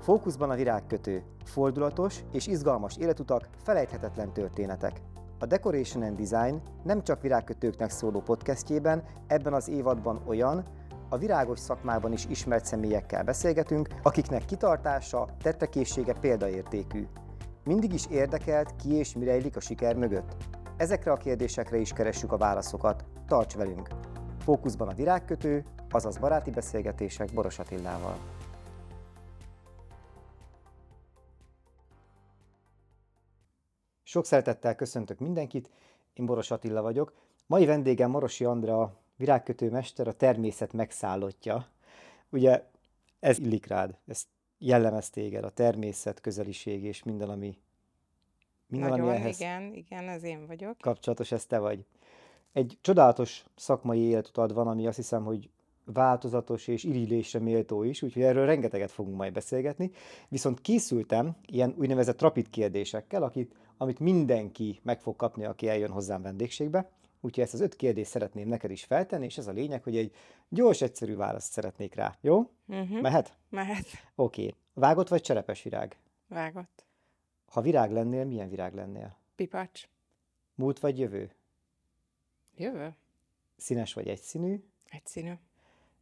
Fókuszban 0.00 0.50
a 0.50 0.54
virágkötő, 0.54 1.22
fordulatos 1.44 2.20
és 2.32 2.46
izgalmas 2.46 2.96
életutak, 2.96 3.48
felejthetetlen 3.62 4.32
történetek. 4.32 5.00
A 5.38 5.46
Decoration 5.46 6.02
and 6.02 6.20
Design 6.20 6.62
nem 6.82 7.02
csak 7.02 7.22
virágkötőknek 7.22 7.90
szóló 7.90 8.20
podcastjében, 8.20 9.02
ebben 9.26 9.52
az 9.52 9.68
évadban 9.68 10.22
olyan, 10.26 10.64
a 11.08 11.18
virágos 11.18 11.58
szakmában 11.58 12.12
is 12.12 12.26
ismert 12.26 12.64
személyekkel 12.64 13.24
beszélgetünk, 13.24 13.88
akiknek 14.02 14.44
kitartása, 14.44 15.28
tettekészsége 15.42 16.12
példaértékű. 16.20 17.06
Mindig 17.64 17.92
is 17.92 18.06
érdekelt, 18.06 18.76
ki 18.76 18.92
és 18.92 19.14
mi 19.14 19.24
rejlik 19.24 19.56
a 19.56 19.60
siker 19.60 19.96
mögött. 19.96 20.36
Ezekre 20.76 21.12
a 21.12 21.16
kérdésekre 21.16 21.76
is 21.76 21.92
keressük 21.92 22.32
a 22.32 22.36
válaszokat. 22.36 23.04
Tarts 23.26 23.54
velünk! 23.54 23.88
Fókuszban 24.38 24.88
a 24.88 24.94
virágkötő, 24.94 25.64
azaz 25.90 26.18
baráti 26.18 26.50
beszélgetések 26.50 27.32
Boros 27.34 27.58
Attillával. 27.58 28.16
Sok 34.10 34.26
szeretettel 34.26 34.74
köszöntök 34.74 35.18
mindenkit, 35.18 35.70
én 36.14 36.26
Boros 36.26 36.50
Attila 36.50 36.82
vagyok. 36.82 37.14
Mai 37.46 37.66
vendégem 37.66 38.10
Morosi 38.10 38.44
Andrea, 38.44 38.96
virágkötő 39.16 39.70
mester, 39.70 40.08
a 40.08 40.12
természet 40.12 40.72
megszállottja. 40.72 41.66
Ugye 42.30 42.64
ez 43.20 43.38
illik 43.38 43.66
rád, 43.66 43.96
ez 44.06 44.26
jellemez 44.58 45.10
téged, 45.10 45.44
a 45.44 45.50
természet 45.50 46.20
közeliség 46.20 46.84
és 46.84 47.02
minden, 47.02 47.28
ami, 47.28 47.58
minden, 48.66 48.90
Nagyon, 48.90 49.08
ami 49.08 49.16
ehhez 49.16 49.40
igen, 49.40 49.74
igen, 49.74 50.08
ez 50.08 50.22
én 50.22 50.46
vagyok. 50.46 50.78
Kapcsolatos, 50.78 51.32
ez 51.32 51.46
te 51.46 51.58
vagy. 51.58 51.84
Egy 52.52 52.78
csodálatos 52.80 53.44
szakmai 53.56 54.00
életutad 54.00 54.52
van, 54.52 54.68
ami 54.68 54.86
azt 54.86 54.96
hiszem, 54.96 55.24
hogy 55.24 55.50
változatos 55.92 56.66
és 56.66 56.84
irigylésre 56.84 57.38
méltó 57.38 57.82
is, 57.82 58.02
úgyhogy 58.02 58.22
erről 58.22 58.46
rengeteget 58.46 58.90
fogunk 58.90 59.16
majd 59.16 59.32
beszélgetni. 59.32 59.90
Viszont 60.28 60.60
készültem 60.60 61.36
ilyen 61.46 61.74
úgynevezett 61.78 62.20
rapid 62.20 62.50
kérdésekkel, 62.50 63.22
akit, 63.22 63.54
amit 63.76 63.98
mindenki 63.98 64.80
meg 64.82 65.00
fog 65.00 65.16
kapni, 65.16 65.44
aki 65.44 65.68
eljön 65.68 65.90
hozzám 65.90 66.22
vendégségbe. 66.22 66.90
Úgyhogy 67.20 67.44
ezt 67.44 67.54
az 67.54 67.60
öt 67.60 67.76
kérdést 67.76 68.10
szeretném 68.10 68.48
neked 68.48 68.70
is 68.70 68.84
feltenni, 68.84 69.24
és 69.24 69.38
ez 69.38 69.46
a 69.46 69.52
lényeg, 69.52 69.82
hogy 69.82 69.96
egy 69.96 70.14
gyors, 70.48 70.80
egyszerű 70.80 71.16
választ 71.16 71.52
szeretnék 71.52 71.94
rá. 71.94 72.16
Jó? 72.20 72.50
Uh-huh. 72.66 73.00
Mehet? 73.00 73.36
Mehet. 73.48 73.86
Oké. 74.14 74.42
Okay. 74.42 74.54
Vágott 74.74 75.08
vagy 75.08 75.20
cserepes 75.20 75.62
virág? 75.62 75.96
Vágott. 76.28 76.84
Ha 77.46 77.60
virág 77.60 77.92
lennél, 77.92 78.24
milyen 78.24 78.48
virág 78.48 78.74
lennél? 78.74 79.16
Pipacs. 79.34 79.88
Múlt 80.54 80.80
vagy 80.80 80.98
jövő? 80.98 81.30
Jövő. 82.56 82.94
Színes 83.56 83.94
vagy 83.94 84.08
egyszínű? 84.08 84.64
Egyszínű. 84.90 85.32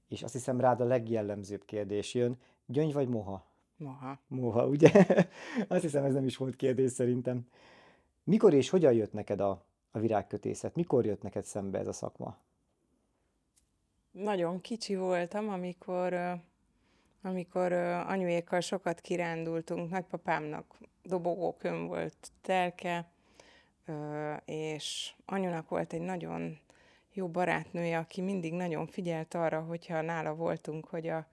És 0.08 0.22
azt 0.22 0.32
hiszem 0.32 0.60
rád 0.60 0.80
a 0.80 0.84
legjellemzőbb 0.84 1.64
kérdés 1.64 2.14
jön. 2.14 2.38
Gyöngy 2.66 2.92
vagy 2.92 3.08
moha? 3.08 3.46
Moha. 3.76 4.18
Moha, 4.26 4.66
ugye? 4.66 4.90
azt 5.68 5.82
hiszem 5.82 6.04
ez 6.04 6.12
nem 6.12 6.26
is 6.26 6.36
volt 6.36 6.56
kérdés 6.56 6.90
szerintem. 6.90 7.46
Mikor 8.24 8.52
és 8.52 8.68
hogyan 8.68 8.92
jött 8.92 9.12
neked 9.12 9.40
a, 9.40 9.64
a 9.90 9.98
virágkötészet? 9.98 10.74
Mikor 10.74 11.04
jött 11.04 11.22
neked 11.22 11.44
szembe 11.44 11.78
ez 11.78 11.86
a 11.86 11.92
szakma? 11.92 12.36
Nagyon 14.10 14.60
kicsi 14.60 14.96
voltam, 14.96 15.48
amikor, 15.48 16.14
amikor 17.22 17.72
anyuékkal 17.72 18.60
sokat 18.60 19.00
kirándultunk. 19.00 19.90
Nagypapámnak 19.90 20.78
dobogókön 21.02 21.86
volt 21.86 22.32
telke, 22.40 23.10
és 24.44 25.14
anyunak 25.24 25.68
volt 25.68 25.92
egy 25.92 26.00
nagyon 26.00 26.58
jó 27.18 27.28
barátnője, 27.28 27.98
aki 27.98 28.20
mindig 28.20 28.52
nagyon 28.52 28.86
figyelt 28.86 29.34
arra, 29.34 29.60
hogyha 29.60 30.00
nála 30.00 30.34
voltunk, 30.34 30.86
hogy 30.86 31.08
a 31.08 31.26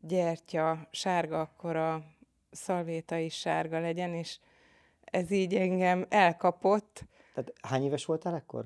gyertya 0.00 0.88
sárga, 0.90 1.40
akkor 1.40 1.76
a 1.76 2.02
szalvéta 2.50 3.16
is 3.16 3.34
sárga 3.34 3.80
legyen, 3.80 4.14
és 4.14 4.38
ez 5.04 5.30
így 5.30 5.54
engem 5.54 6.06
elkapott. 6.08 7.04
Tehát 7.34 7.52
hány 7.62 7.84
éves 7.84 8.04
voltál 8.04 8.34
ekkor? 8.34 8.64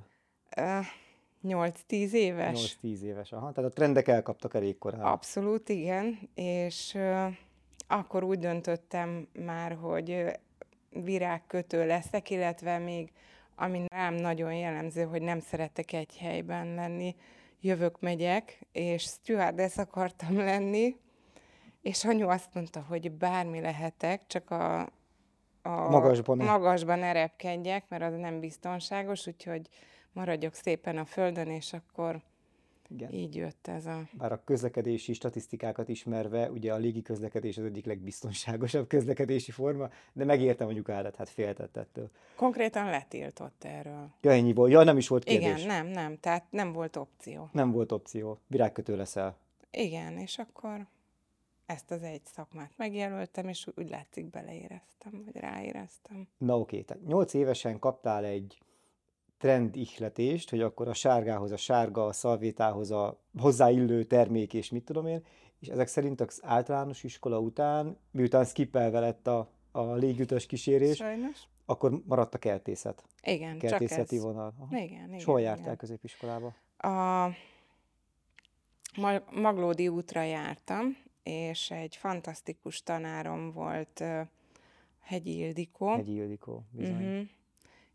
8-10 1.45 2.11
éves. 2.13 2.79
8-10 2.83 3.01
éves, 3.01 3.33
aha. 3.33 3.53
Tehát 3.53 3.71
a 3.71 3.75
trendek 3.75 4.09
elkaptak 4.09 4.55
elég 4.55 4.79
korán. 4.79 5.01
Abszolút, 5.01 5.69
igen. 5.69 6.19
És 6.35 6.95
uh, 6.95 7.27
akkor 7.87 8.25
úgy 8.25 8.39
döntöttem 8.39 9.29
már, 9.45 9.75
hogy 9.75 10.25
virágkötő 10.91 11.87
leszek, 11.87 12.31
illetve 12.31 12.79
még 12.79 13.13
ami 13.57 13.85
rám 13.89 14.15
nagyon 14.15 14.55
jellemző, 14.55 15.05
hogy 15.05 15.23
nem 15.23 15.41
szeretek 15.41 15.93
egy 15.93 16.17
helyben 16.17 16.75
lenni. 16.75 17.17
Jövök, 17.61 18.01
megyek, 18.01 18.61
és 18.73 19.03
stewardess 19.03 19.77
akartam 19.77 20.37
lenni, 20.51 20.97
és 21.83 22.05
anyu 22.05 22.29
azt 22.29 22.55
mondta, 22.55 22.85
hogy 22.89 23.13
bármi 23.13 23.61
lehetek, 23.61 24.27
csak 24.27 24.51
a, 24.51 24.81
a 25.63 25.89
magasban, 25.91 26.37
magasban 26.37 27.03
erepkedjek, 27.03 27.89
mert 27.89 28.03
az 28.03 28.15
nem 28.15 28.41
biztonságos, 28.41 29.27
úgyhogy 29.27 29.69
maradjak 30.13 30.55
szépen 30.55 30.99
a 30.99 31.05
földön, 31.05 31.51
és 31.51 31.73
akkor 31.73 32.23
igen. 32.89 33.13
Így 33.13 33.35
jött 33.35 33.67
ez 33.67 33.87
a... 33.87 34.03
Bár 34.13 34.33
a 34.33 34.45
közlekedési 34.45 35.13
statisztikákat 35.13 35.89
ismerve, 35.89 36.51
ugye 36.51 36.73
a 36.73 36.77
légi 36.77 37.03
közlekedés 37.03 37.59
az 37.59 37.65
egyik 37.65 37.85
legbiztonságosabb 37.85 38.87
közlekedési 38.95 39.51
forma, 39.51 39.89
de 40.13 40.25
megértem 40.25 40.69
anyukádat, 40.69 41.17
hát 41.17 41.29
féltett 41.29 41.77
ettől. 41.77 42.11
Konkrétan 42.37 42.91
letiltott 42.91 43.65
erről. 43.65 44.11
Ja, 44.21 44.31
ennyi 44.31 44.53
volt. 44.53 44.71
Ja, 44.71 44.83
nem 44.83 44.97
is 44.97 45.09
volt 45.09 45.25
kérdés. 45.25 45.49
Igen, 45.49 45.67
nem, 45.67 45.87
nem, 45.87 46.19
tehát 46.21 46.45
nem 46.51 46.73
volt 46.73 46.97
opció. 46.97 47.49
Nem 47.53 47.71
volt 47.71 47.93
opció. 47.93 48.39
Virágkötő 48.47 48.97
leszel. 48.97 49.37
Igen, 49.71 50.19
és 50.19 50.39
akkor 50.39 50.87
ezt 51.67 51.91
az 51.91 52.03
egy 52.03 52.25
szakmát 52.25 52.71
megjelöltem, 52.77 53.49
és 53.49 53.67
úgy 53.75 53.89
látszik 53.91 54.31
beleéreztem, 54.31 55.23
vagy 55.25 55.37
ráéreztem. 55.37 56.29
Na 56.39 56.59
oké, 56.59 56.83
tehát 56.83 57.07
nyolc 57.07 57.35
évesen 57.35 57.79
kaptál 57.79 58.25
egy 58.25 58.59
trend 59.39 59.77
ihletést, 59.77 60.51
hogy 60.51 60.61
akkor 60.61 60.89
a 60.89 60.95
sárgához 60.95 61.53
a 61.53 61.57
sárga, 61.57 62.07
a 62.07 62.13
szalvétához 62.13 62.91
a 62.91 63.21
hozzáillő 63.39 64.05
termék, 64.05 64.55
és 64.55 64.71
mit 64.71 64.85
tudom 64.85 65.07
én, 65.07 65.25
és 65.61 65.69
ezek 65.69 65.87
szerint 65.87 66.21
az 66.21 66.41
általános 66.45 67.05
iskola 67.05 67.39
után, 67.39 67.99
miután 68.11 68.45
skippelve 68.45 69.01
lett 69.01 69.27
a, 69.27 69.51
a 69.73 69.93
légütös 69.93 70.47
kísérés, 70.47 70.97
Sajnos. 70.97 71.43
akkor 71.67 72.03
maradt 72.07 72.35
a 72.35 72.39
kertészet. 72.39 73.05
Igen, 73.23 73.59
Kertészeti 73.59 74.17
csak 74.17 74.27
ez. 74.27 74.33
vonal. 74.33 74.55
Aha. 74.59 74.77
Igen, 74.77 75.09
igen. 75.09 75.25
hol 75.25 75.41
jártál 75.41 75.65
igen. 75.65 75.77
középiskolába? 75.77 76.55
A 76.79 77.29
Maglódi 79.31 79.89
útra 79.89 80.23
jártam, 80.23 80.97
és 81.23 81.71
egy 81.71 81.97
fantasztikus 81.97 82.83
tanárom 82.83 83.53
volt 83.53 84.05
Hegyi 85.01 85.39
Ildikó. 85.39 85.87
Hegyi 85.87 86.15
Ildikó, 86.15 86.65
bizony. 86.71 86.95
Uh-huh 86.95 87.29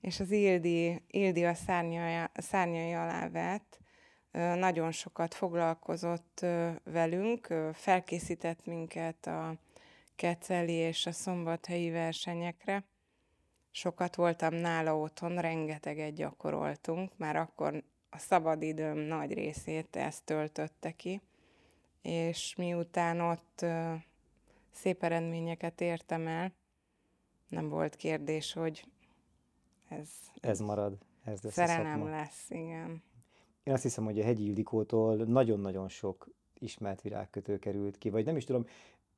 és 0.01 0.19
az 0.19 0.31
Ildi, 0.31 1.01
Ildi 1.07 1.45
a 1.45 1.53
szárnyai, 1.53 2.27
szárnyai 2.33 2.93
alá 2.93 3.29
vett, 3.29 3.79
nagyon 4.55 4.91
sokat 4.91 5.33
foglalkozott 5.33 6.45
velünk, 6.83 7.53
felkészített 7.73 8.65
minket 8.65 9.27
a 9.27 9.55
keceli 10.15 10.73
és 10.73 11.05
a 11.05 11.11
szombathelyi 11.11 11.89
versenyekre. 11.89 12.83
Sokat 13.71 14.15
voltam 14.15 14.53
nála 14.53 14.97
otthon, 14.97 15.39
rengeteget 15.39 16.13
gyakoroltunk, 16.13 17.17
már 17.17 17.35
akkor 17.35 17.83
a 18.09 18.17
szabadidőm 18.17 18.97
nagy 18.97 19.33
részét 19.33 19.95
ezt 19.95 20.23
töltötte 20.23 20.91
ki, 20.91 21.21
és 22.01 22.55
miután 22.55 23.19
ott 23.19 23.65
szép 24.71 25.03
eredményeket 25.03 25.81
értem 25.81 26.27
el, 26.27 26.53
nem 27.47 27.69
volt 27.69 27.95
kérdés, 27.95 28.53
hogy 28.53 28.85
ez, 29.91 30.09
ez 30.39 30.59
marad. 30.59 30.97
Ez 31.23 31.41
lesz 31.41 31.53
szerelem 31.53 32.07
lesz, 32.07 32.49
igen. 32.49 33.03
Én 33.63 33.73
azt 33.73 33.83
hiszem, 33.83 34.03
hogy 34.03 34.19
a 34.19 34.23
Hegyi 34.23 34.45
Ildikótól 34.45 35.15
nagyon-nagyon 35.15 35.89
sok 35.89 36.29
ismert 36.59 37.01
virágkötő 37.01 37.59
került 37.59 37.97
ki, 37.97 38.09
vagy 38.09 38.25
nem 38.25 38.35
is 38.35 38.43
tudom, 38.43 38.65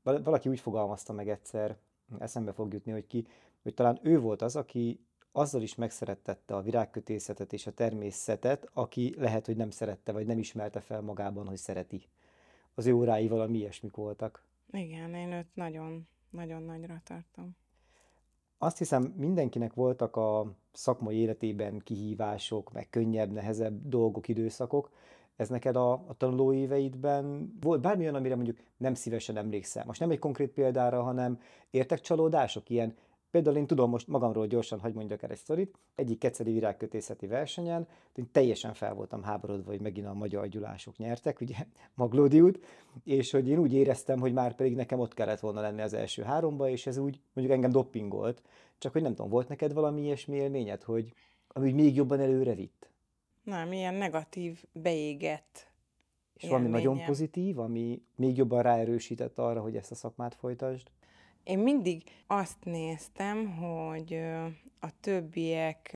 valaki 0.03 0.49
úgy 0.49 0.59
fogalmazta 0.59 1.13
meg 1.13 1.29
egyszer, 1.29 1.77
eszembe 2.19 2.51
fog 2.51 2.73
jutni, 2.73 2.91
hogy 2.91 3.07
ki, 3.07 3.27
hogy 3.61 3.73
talán 3.73 3.99
ő 4.01 4.19
volt 4.19 4.41
az, 4.41 4.55
aki 4.55 5.05
azzal 5.31 5.61
is 5.61 5.75
megszerettette 5.75 6.55
a 6.55 6.61
virágkötészetet 6.61 7.53
és 7.53 7.67
a 7.67 7.73
természetet, 7.73 8.69
aki 8.73 9.15
lehet, 9.17 9.45
hogy 9.45 9.55
nem 9.55 9.69
szerette, 9.69 10.11
vagy 10.11 10.25
nem 10.25 10.37
ismerte 10.37 10.79
fel 10.79 11.01
magában, 11.01 11.47
hogy 11.47 11.57
szereti. 11.57 12.05
Az 12.73 12.85
ő 12.85 12.93
órái 12.93 13.27
valami 13.27 13.57
ilyesmik 13.57 13.95
voltak. 13.95 14.43
Igen, 14.71 15.13
én 15.13 15.31
őt 15.31 15.55
nagyon, 15.55 16.07
nagyon 16.29 16.63
nagyra 16.63 17.01
tartom. 17.03 17.55
Azt 18.63 18.77
hiszem, 18.77 19.13
mindenkinek 19.17 19.73
voltak 19.73 20.15
a 20.15 20.53
szakmai 20.73 21.15
életében 21.15 21.79
kihívások, 21.79 22.71
meg 22.73 22.89
könnyebb, 22.89 23.31
nehezebb 23.31 23.87
dolgok, 23.87 24.27
időszakok. 24.27 24.91
Ez 25.35 25.49
neked 25.49 25.75
a, 25.75 25.91
a 25.91 26.13
tanuló 26.17 26.53
éveidben 26.53 27.53
volt 27.61 27.81
bármi 27.81 28.01
olyan, 28.01 28.15
amire 28.15 28.35
mondjuk 28.35 28.57
nem 28.77 28.93
szívesen 28.93 29.37
emlékszel? 29.37 29.83
Most 29.85 29.99
nem 29.99 30.11
egy 30.11 30.19
konkrét 30.19 30.51
példára, 30.51 31.01
hanem 31.01 31.39
értek 31.69 31.99
csalódások, 31.99 32.69
ilyen 32.69 32.95
Például 33.33 33.55
én 33.55 33.67
tudom 33.67 33.89
most 33.89 34.07
magamról 34.07 34.47
gyorsan, 34.47 34.79
hogy 34.79 34.93
mondjak 34.93 35.21
el 35.21 35.29
egy 35.29 35.37
sztorit. 35.37 35.77
Egyik 35.95 36.19
keceli 36.19 36.51
virágkötészeti 36.51 37.27
versenyen, 37.27 37.87
én 38.15 38.31
teljesen 38.31 38.73
fel 38.73 38.93
voltam 38.93 39.23
háborodva, 39.23 39.71
hogy 39.71 39.81
megint 39.81 40.07
a 40.07 40.13
magyar 40.13 40.47
gyulások 40.47 40.97
nyertek, 40.97 41.41
ugye 41.41 41.55
Maglódiút, 41.95 42.65
és 43.03 43.31
hogy 43.31 43.47
én 43.47 43.57
úgy 43.57 43.73
éreztem, 43.73 44.19
hogy 44.19 44.33
már 44.33 44.55
pedig 44.55 44.75
nekem 44.75 44.99
ott 44.99 45.13
kellett 45.13 45.39
volna 45.39 45.61
lenni 45.61 45.81
az 45.81 45.93
első 45.93 46.23
háromba, 46.23 46.69
és 46.69 46.85
ez 46.85 46.97
úgy 46.97 47.19
mondjuk 47.33 47.57
engem 47.57 47.71
doppingolt. 47.71 48.41
Csak 48.77 48.91
hogy 48.91 49.01
nem 49.01 49.15
tudom, 49.15 49.31
volt 49.31 49.47
neked 49.47 49.73
valami 49.73 50.01
ilyesmi 50.01 50.35
élményed, 50.35 50.83
hogy 50.83 51.13
ami 51.47 51.67
úgy 51.67 51.75
még 51.75 51.95
jobban 51.95 52.19
előre 52.19 52.53
vitt? 52.53 52.89
Nem, 53.43 53.71
ilyen 53.71 53.93
negatív, 53.93 54.63
beégett 54.71 55.67
És 56.33 56.49
valami 56.49 56.67
nagyon 56.67 57.05
pozitív, 57.05 57.59
ami 57.59 58.01
még 58.15 58.37
jobban 58.37 58.61
ráerősített 58.61 59.39
arra, 59.39 59.61
hogy 59.61 59.75
ezt 59.75 59.91
a 59.91 59.95
szakmát 59.95 60.35
folytasd? 60.35 60.87
Én 61.43 61.59
mindig 61.59 62.03
azt 62.27 62.63
néztem, 62.63 63.55
hogy 63.55 64.13
a 64.79 64.99
többiek 64.99 65.93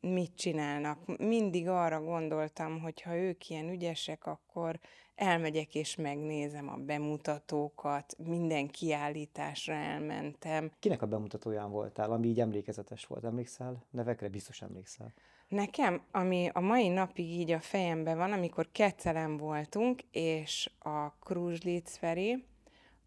mit 0.00 0.34
csinálnak. 0.34 1.18
Mindig 1.18 1.68
arra 1.68 2.02
gondoltam, 2.02 2.80
hogy 2.80 3.02
ha 3.02 3.16
ők 3.16 3.48
ilyen 3.48 3.68
ügyesek, 3.68 4.26
akkor 4.26 4.78
elmegyek 5.14 5.74
és 5.74 5.96
megnézem 5.96 6.68
a 6.68 6.76
bemutatókat, 6.76 8.16
minden 8.18 8.68
kiállításra 8.68 9.74
elmentem. 9.74 10.70
Kinek 10.78 11.02
a 11.02 11.06
bemutatóján 11.06 11.70
voltál, 11.70 12.12
ami 12.12 12.28
így 12.28 12.40
emlékezetes 12.40 13.06
volt? 13.06 13.24
Emlékszel? 13.24 13.84
Nevekre 13.90 14.28
biztos 14.28 14.62
emlékszel. 14.62 15.12
Nekem, 15.48 16.02
ami 16.10 16.48
a 16.52 16.60
mai 16.60 16.88
napig 16.88 17.30
így 17.30 17.50
a 17.50 17.60
fejemben 17.60 18.16
van, 18.16 18.32
amikor 18.32 18.68
Kecelen 18.72 19.36
voltunk, 19.36 20.02
és 20.10 20.70
a 20.78 21.10
Kruzslic 21.10 21.96
Feri, 21.96 22.44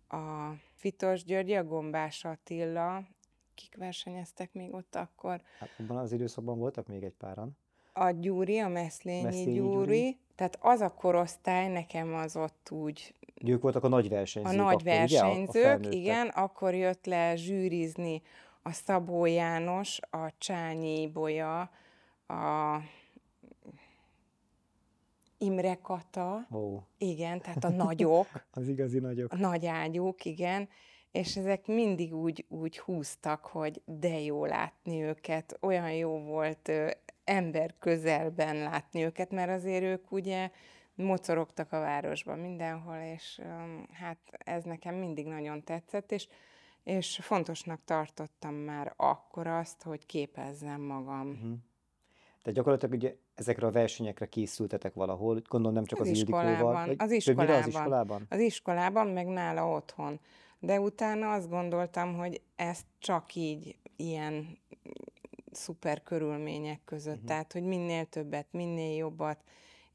a 0.08 0.52
Fitos 0.78 1.24
György, 1.24 1.52
a 1.52 1.64
Gombás 1.64 2.26
Attila, 2.26 3.04
kik 3.56 3.76
versenyeztek 3.78 4.54
még 4.54 4.74
ott 4.74 4.96
akkor, 4.96 5.42
Hát 5.60 5.70
abban 5.80 5.98
az 5.98 6.12
időszakban 6.12 6.58
voltak 6.58 6.88
még 6.88 7.04
egy 7.04 7.14
páran. 7.18 7.58
a 7.94 8.10
Gyuri, 8.12 8.60
a 8.60 8.68
Meszlényi, 8.68 9.24
Meszlényi 9.24 9.54
Gyuri, 9.54 9.70
Gyuri. 10.00 10.18
tehát 10.36 10.58
az 10.62 10.80
a 10.82 10.94
korosztály 10.94 11.68
nekem 11.68 12.14
az 12.16 12.36
ott 12.36 12.72
úgy 12.72 13.14
Ők 13.46 13.62
voltak 13.62 13.84
a 13.84 13.88
nagy 13.88 14.06
a 14.06 14.10
versenyzők. 14.10 14.56
nagy 14.56 14.74
akkor, 14.74 14.82
ugye? 14.82 14.92
A- 14.92 14.94
a 14.96 15.06
versenyzők, 15.06 15.94
igen, 15.94 16.28
akkor 16.28 16.74
jött 16.74 17.06
le 17.06 17.36
zsűrizni 17.36 18.22
a 18.62 18.72
Szabó 18.72 19.26
János, 19.26 20.00
a 20.10 20.32
Csányi 20.38 21.08
Bolya, 21.08 21.60
a 22.28 22.78
Imre 25.38 25.76
Kata, 25.82 26.48
Ó, 26.52 26.80
igen, 26.98 27.42
tehát 27.42 27.64
a 27.64 27.70
nagyok, 27.86 28.28
az 28.52 28.68
igazi 28.68 29.00
nagyok. 29.00 29.32
a 29.34 29.36
nagy 29.38 29.66
ágyúk, 29.66 30.26
igen, 30.26 30.70
és 31.12 31.38
ezek 31.38 31.68
mindig 31.68 32.16
úgy, 32.16 32.46
úgy 32.50 32.80
húztak, 32.80 33.46
hogy 33.46 33.82
de 33.86 34.20
jó 34.20 34.46
látni 34.46 35.02
őket, 35.02 35.58
olyan 35.62 35.92
jó 35.92 36.20
volt 36.20 36.68
ö, 36.68 36.90
ember 37.24 37.76
közelben 37.80 38.56
látni 38.56 39.04
őket, 39.04 39.32
mert 39.32 39.50
azért 39.50 39.84
ők 39.84 40.12
ugye 40.12 40.52
mocorogtak 40.96 41.72
a 41.72 41.80
városban 41.80 42.40
mindenhol, 42.40 42.98
és 42.98 43.40
öm, 43.44 43.88
hát 43.92 44.18
ez 44.38 44.64
nekem 44.64 44.96
mindig 44.96 45.26
nagyon 45.28 45.64
tetszett, 45.64 46.12
és, 46.12 46.28
és 46.84 47.20
fontosnak 47.22 47.82
tartottam 47.86 48.54
már 48.54 48.94
akkor 48.96 49.48
azt, 49.48 49.84
hogy 49.84 50.06
képezzem 50.06 50.82
magam. 50.82 51.28
Mhm. 51.28 51.54
Tehát 52.48 52.62
gyakorlatilag 52.62 52.96
ugye 52.96 53.16
ezekre 53.36 53.68
a 53.68 53.72
versenyekre 53.72 54.26
készültetek 54.26 54.94
valahol, 54.94 55.42
gondolom 55.48 55.76
nem 55.76 55.86
csak 55.86 56.00
az, 56.00 56.08
Az 56.10 56.18
Ildikóval. 56.18 56.52
iskolában, 56.52 56.96
az 56.98 57.24
többnyire 57.24 57.58
az 57.58 57.68
iskolában. 57.68 57.68
iskolában? 57.68 58.26
Az 58.30 58.40
iskolában, 58.40 59.08
meg 59.08 59.28
nála 59.28 59.70
otthon. 59.70 60.20
De 60.60 60.80
utána 60.80 61.32
azt 61.34 61.50
gondoltam, 61.50 62.14
hogy 62.18 62.42
ezt 62.56 62.86
csak 63.00 63.36
így 63.36 63.76
ilyen 63.96 64.58
szuper 65.52 66.04
körülmények 66.04 66.80
között, 66.86 67.18
Mhm. 67.18 67.26
tehát, 67.26 67.54
hogy 67.54 67.64
minél 67.64 68.06
többet, 68.06 68.48
minél 68.52 68.98
jobbat, 68.98 69.40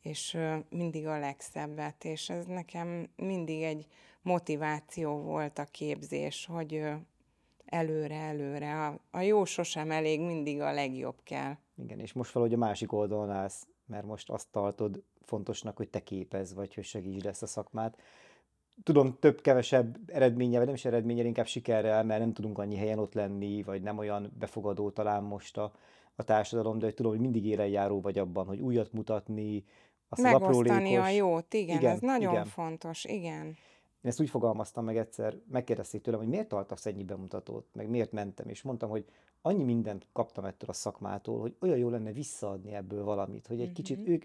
és 0.00 0.38
mindig 0.70 1.06
a 1.06 1.18
legszebbet, 1.18 2.04
és 2.04 2.30
ez 2.30 2.44
nekem 2.46 3.08
mindig 3.16 3.62
egy 3.62 3.86
motiváció 4.22 5.16
volt 5.16 5.58
a 5.58 5.64
képzés, 5.64 6.46
hogy 6.46 6.82
előre, 7.64 8.14
előre. 8.16 8.86
A, 8.86 8.98
a 9.10 9.20
jó 9.20 9.44
sosem 9.44 9.90
elég, 9.90 10.20
mindig 10.20 10.60
a 10.60 10.72
legjobb 10.72 11.16
kell. 11.24 11.56
Igen, 11.82 12.00
és 12.00 12.12
most 12.12 12.32
valahogy 12.32 12.54
a 12.54 12.58
másik 12.58 12.92
oldalon 12.92 13.30
állsz, 13.30 13.66
mert 13.86 14.06
most 14.06 14.30
azt 14.30 14.48
tartod 14.50 15.02
fontosnak, 15.22 15.76
hogy 15.76 15.88
te 15.88 16.02
képez, 16.02 16.54
vagy 16.54 16.74
hogy 16.74 16.84
segítsd 16.84 17.26
ezt 17.26 17.42
a 17.42 17.46
szakmát. 17.46 17.98
Tudom, 18.82 19.16
több-kevesebb 19.20 19.98
eredménye, 20.06 20.56
vagy 20.56 20.66
nem 20.66 20.74
is 20.74 20.84
eredménye, 20.84 21.24
inkább 21.24 21.46
sikerrel, 21.46 22.04
mert 22.04 22.20
nem 22.20 22.32
tudunk 22.32 22.58
annyi 22.58 22.76
helyen 22.76 22.98
ott 22.98 23.14
lenni, 23.14 23.62
vagy 23.62 23.82
nem 23.82 23.98
olyan 23.98 24.32
befogadó 24.38 24.90
talán 24.90 25.22
most 25.22 25.58
a, 25.58 25.72
a 26.14 26.22
társadalom, 26.22 26.78
de 26.78 26.84
hogy 26.84 26.94
tudom, 26.94 27.12
hogy 27.12 27.20
mindig 27.20 27.46
élenjáró 27.46 28.00
vagy 28.00 28.18
abban, 28.18 28.46
hogy 28.46 28.60
újat 28.60 28.92
mutatni, 28.92 29.64
azt 30.08 30.24
az 30.24 30.32
Megosztani 30.32 30.70
a 30.70 30.74
aprólékos... 30.74 31.14
jót, 31.16 31.54
igen, 31.54 31.76
Igen, 31.76 31.92
ez 31.92 32.00
nagyon 32.00 32.32
igen. 32.32 32.44
fontos, 32.44 33.04
igen. 33.04 33.56
Én 34.02 34.10
ezt 34.10 34.20
úgy 34.20 34.30
fogalmaztam 34.30 34.84
meg 34.84 34.96
egyszer, 34.96 35.38
megkérdezték 35.50 36.02
tőlem, 36.02 36.20
hogy 36.20 36.28
miért 36.28 36.48
tartasz 36.48 36.86
ennyi 36.86 37.04
bemutatót, 37.04 37.66
meg 37.72 37.88
miért 37.88 38.12
mentem, 38.12 38.48
és 38.48 38.62
mondtam, 38.62 38.90
hogy 38.90 39.04
annyi 39.42 39.62
mindent 39.62 40.06
kaptam 40.12 40.44
ettől 40.44 40.68
a 40.70 40.72
szakmától, 40.72 41.40
hogy 41.40 41.56
olyan 41.60 41.78
jó 41.78 41.88
lenne 41.88 42.12
visszaadni 42.12 42.74
ebből 42.74 43.04
valamit, 43.04 43.46
hogy 43.46 43.60
egy 43.60 43.72
kicsit 43.72 44.08
ők 44.08 44.24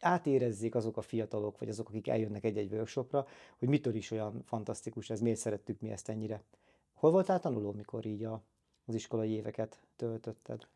átérezzék 0.00 0.74
azok 0.74 0.96
a 0.96 1.02
fiatalok, 1.02 1.58
vagy 1.58 1.68
azok, 1.68 1.88
akik 1.88 2.08
eljönnek 2.08 2.44
egy-egy 2.44 2.72
workshopra, 2.72 3.26
hogy 3.58 3.68
mitől 3.68 3.94
is 3.94 4.10
olyan 4.10 4.42
fantasztikus 4.44 5.10
ez, 5.10 5.20
miért 5.20 5.38
szerettük 5.38 5.80
mi 5.80 5.90
ezt 5.90 6.08
ennyire. 6.08 6.42
Hol 6.94 7.10
voltál 7.10 7.40
tanuló, 7.40 7.72
mikor 7.72 8.06
így 8.06 8.24
a, 8.24 8.42
az 8.86 8.94
iskolai 8.94 9.30
éveket 9.30 9.80
töltötted? 9.96 10.66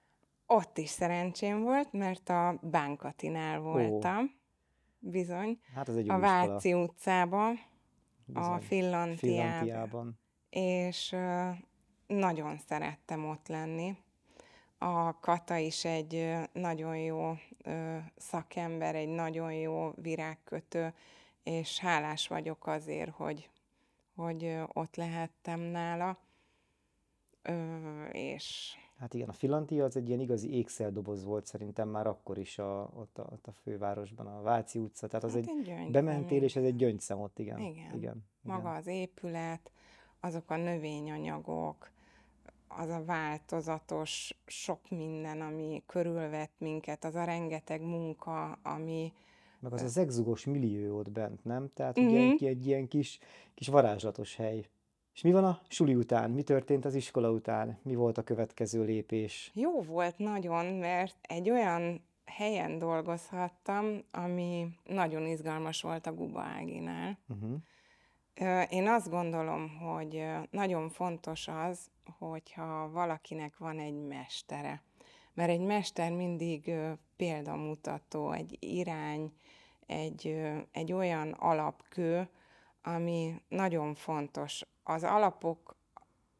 Ott 0.46 0.78
is 0.78 0.88
szerencsém 0.88 1.62
volt, 1.62 1.92
mert 1.92 2.28
a 2.28 2.58
Bánkatinál 2.62 3.60
voltam, 3.60 4.40
bizony, 4.98 5.60
Hát 5.74 5.88
ez 5.88 5.96
egy 5.96 6.08
a 6.08 6.14
iskola. 6.14 6.20
Váci 6.20 6.74
a 8.34 8.40
bizony. 8.40 8.60
Fillantiában, 8.60 9.16
Fillantiában. 9.16 10.18
és 10.50 11.16
nagyon 12.06 12.58
szerettem 12.58 13.28
ott 13.28 13.48
lenni. 13.48 13.96
A 14.78 15.18
Kata 15.20 15.56
is 15.56 15.84
egy 15.84 16.34
nagyon 16.52 16.96
jó 16.96 17.32
szakember, 18.16 18.94
egy 18.94 19.08
nagyon 19.08 19.52
jó 19.52 19.90
virágkötő, 19.94 20.94
és 21.42 21.78
hálás 21.78 22.28
vagyok 22.28 22.66
azért, 22.66 23.10
hogy, 23.10 23.50
hogy 24.14 24.56
ott 24.72 24.96
lehettem 24.96 25.60
nála. 25.60 26.18
És 28.12 28.76
Hát 29.02 29.14
igen, 29.14 29.28
a 29.28 29.32
Filantia 29.32 29.84
az 29.84 29.96
egy 29.96 30.08
ilyen 30.08 30.20
igazi 30.20 30.54
ékszerdoboz 30.54 31.24
volt 31.24 31.46
szerintem 31.46 31.88
már 31.88 32.06
akkor 32.06 32.38
is 32.38 32.58
a, 32.58 32.90
ott, 32.96 33.18
a, 33.18 33.26
ott 33.32 33.46
a 33.46 33.52
fővárosban, 33.52 34.26
a 34.26 34.42
Váci 34.42 34.78
utca. 34.78 35.06
Tehát 35.06 35.24
az 35.24 35.32
Hát 35.34 35.42
egy, 35.42 35.68
egy 35.68 35.90
bementél, 35.90 36.42
és 36.42 36.56
ez 36.56 36.64
egy 36.64 36.76
gyöngyszem 36.76 37.20
ott, 37.20 37.38
igen. 37.38 37.58
Igen. 37.58 37.94
igen, 37.94 38.24
maga 38.40 38.60
igen. 38.60 38.74
az 38.74 38.86
épület, 38.86 39.72
azok 40.20 40.50
a 40.50 40.56
növényanyagok, 40.56 41.90
az 42.68 42.88
a 42.88 43.04
változatos 43.04 44.38
sok 44.46 44.90
minden, 44.90 45.40
ami 45.40 45.82
körülvett 45.86 46.54
minket, 46.58 47.04
az 47.04 47.14
a 47.14 47.24
rengeteg 47.24 47.80
munka, 47.80 48.58
ami 48.62 49.12
Meg 49.60 49.72
az 49.72 49.82
az 49.82 49.96
exugos 49.96 50.44
millió 50.44 50.98
ott 50.98 51.10
bent, 51.10 51.44
nem? 51.44 51.70
Tehát 51.74 51.98
ugye 51.98 52.22
Mhm. 52.22 52.30
egy, 52.30 52.44
egy 52.44 52.66
ilyen 52.66 52.88
kis, 52.88 53.18
kis 53.54 53.68
varázslatos 53.68 54.36
hely. 54.36 54.66
És 55.14 55.22
mi 55.22 55.32
van 55.32 55.44
a 55.44 55.60
suli 55.68 55.94
után? 55.94 56.30
Mi 56.30 56.42
történt 56.42 56.84
az 56.84 56.94
iskola 56.94 57.30
után? 57.30 57.78
Mi 57.82 57.94
volt 57.94 58.18
a 58.18 58.22
következő 58.22 58.84
lépés? 58.84 59.50
jó 59.54 59.82
volt 59.82 60.18
nagyon, 60.18 60.66
mert 60.66 61.16
egy 61.20 61.50
olyan 61.50 62.04
helyen 62.24 62.78
dolgozhattam, 62.78 64.04
ami 64.10 64.68
nagyon 64.84 65.26
izgalmas 65.26 65.82
volt 65.82 66.06
a 66.06 66.14
Guba 66.14 66.40
Áginál. 66.40 67.18
Uh-huh. 67.28 67.60
Én 68.68 68.88
azt 68.88 69.10
gondolom, 69.10 69.78
hogy 69.78 70.24
nagyon 70.50 70.88
fontos 70.88 71.48
az, 71.48 71.90
hogyha 72.18 72.90
valakinek 72.90 73.58
van 73.58 73.78
egy 73.78 74.06
mestere. 74.06 74.82
Mert 75.34 75.50
egy 75.50 75.60
mester 75.60 76.12
mindig 76.12 76.72
példamutató, 77.16 78.32
egy 78.32 78.56
irány, 78.60 79.32
egy, 79.86 80.40
egy 80.72 80.92
olyan 80.92 81.30
alapkő, 81.30 82.28
ami 82.82 83.34
nagyon 83.48 83.94
fontos. 83.94 84.64
Az 84.82 85.04
alapok 85.04 85.76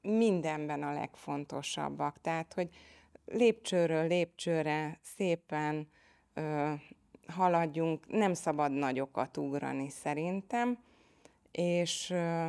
mindenben 0.02 0.82
a 0.82 0.92
legfontosabbak. 0.92 2.20
Tehát, 2.20 2.52
hogy 2.52 2.68
lépcsőről 3.24 4.06
lépcsőre 4.06 4.98
szépen 5.02 5.88
ö, 6.34 6.72
haladjunk, 7.26 8.06
nem 8.08 8.34
szabad 8.34 8.72
nagyokat 8.72 9.36
ugrani 9.36 9.88
szerintem, 9.88 10.78
és 11.50 12.10
ö, 12.10 12.46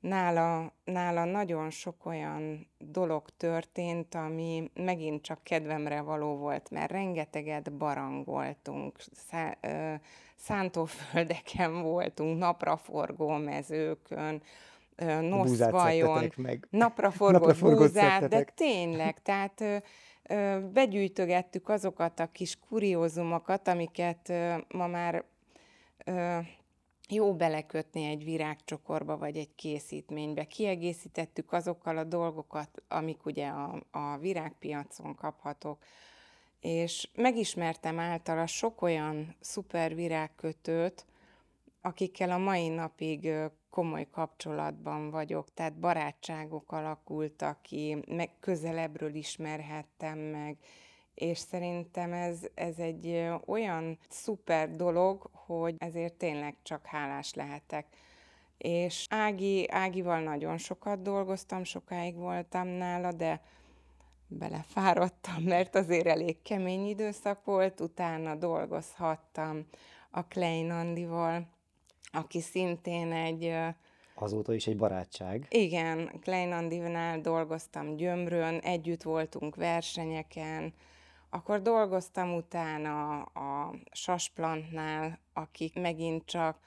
nála, 0.00 0.72
nála 0.84 1.24
nagyon 1.24 1.70
sok 1.70 2.06
olyan 2.06 2.66
dolog 2.78 3.28
történt, 3.36 4.14
ami 4.14 4.70
megint 4.74 5.22
csak 5.22 5.42
kedvemre 5.42 6.00
való 6.00 6.36
volt, 6.36 6.70
mert 6.70 6.90
rengeteget 6.90 7.72
barangoltunk, 7.72 8.98
szá, 9.12 9.56
ö, 9.60 9.94
szántóföldeken 10.36 11.82
voltunk, 11.82 12.38
napraforgó 12.38 13.36
mezőkön, 13.36 14.42
noszvajon, 15.20 16.32
meg. 16.36 16.66
napraforgott 16.70 17.60
búzát, 17.60 18.28
de 18.28 18.42
tényleg, 18.42 19.22
tehát 19.22 19.64
begyűjtögettük 20.72 21.68
azokat 21.68 22.20
a 22.20 22.26
kis 22.26 22.58
kuriózumokat, 22.68 23.68
amiket 23.68 24.32
ma 24.68 24.86
már 24.86 25.24
jó 27.08 27.34
belekötni 27.34 28.04
egy 28.04 28.24
virágcsokorba 28.24 29.18
vagy 29.18 29.36
egy 29.36 29.54
készítménybe. 29.54 30.44
Kiegészítettük 30.44 31.52
azokkal 31.52 31.96
a 31.96 32.04
dolgokat, 32.04 32.82
amik 32.88 33.26
ugye 33.26 33.46
a, 33.46 33.82
a 33.90 34.16
virágpiacon 34.16 35.14
kaphatók, 35.14 35.78
és 36.60 37.08
megismertem 37.14 37.98
általa 37.98 38.46
sok 38.46 38.82
olyan 38.82 39.36
szuper 39.40 39.94
virágkötőt, 39.94 41.06
akikkel 41.82 42.30
a 42.30 42.38
mai 42.38 42.68
napig 42.68 43.30
komoly 43.70 44.06
kapcsolatban 44.10 45.10
vagyok, 45.10 45.54
tehát 45.54 45.78
barátságok 45.78 46.72
alakultak 46.72 47.62
ki, 47.62 48.04
meg 48.08 48.30
közelebbről 48.40 49.14
ismerhettem 49.14 50.18
meg, 50.18 50.56
és 51.14 51.38
szerintem 51.38 52.12
ez, 52.12 52.40
ez 52.54 52.78
egy 52.78 53.28
olyan 53.46 53.98
szuper 54.08 54.70
dolog, 54.70 55.30
hogy 55.32 55.74
ezért 55.78 56.14
tényleg 56.14 56.56
csak 56.62 56.86
hálás 56.86 57.34
lehetek. 57.34 57.86
És 58.58 59.06
Ági, 59.10 59.70
Ágival 59.70 60.20
nagyon 60.20 60.58
sokat 60.58 61.02
dolgoztam, 61.02 61.64
sokáig 61.64 62.16
voltam 62.16 62.66
nála, 62.66 63.12
de 63.12 63.42
belefáradtam, 64.26 65.42
mert 65.42 65.74
azért 65.74 66.06
elég 66.06 66.42
kemény 66.42 66.86
időszak 66.86 67.44
volt, 67.44 67.80
utána 67.80 68.34
dolgozhattam 68.34 69.66
a 70.10 70.24
Klein 70.24 70.70
Andival, 70.70 71.46
aki 72.12 72.40
szintén 72.40 73.12
egy, 73.12 73.54
Azóta 74.14 74.54
is 74.54 74.66
egy 74.66 74.76
barátság. 74.76 75.46
igen, 75.50 76.20
Klein 76.20 76.52
Andinál 76.52 77.20
dolgoztam 77.20 77.96
Gyömrön, 77.96 78.58
együtt 78.58 79.02
voltunk 79.02 79.56
versenyeken, 79.56 80.74
akkor 81.30 81.62
dolgoztam 81.62 82.34
utána 82.34 83.22
a 83.22 83.74
Sasplantnál, 83.92 85.18
akik 85.32 85.80
megint 85.80 86.24
csak 86.24 86.58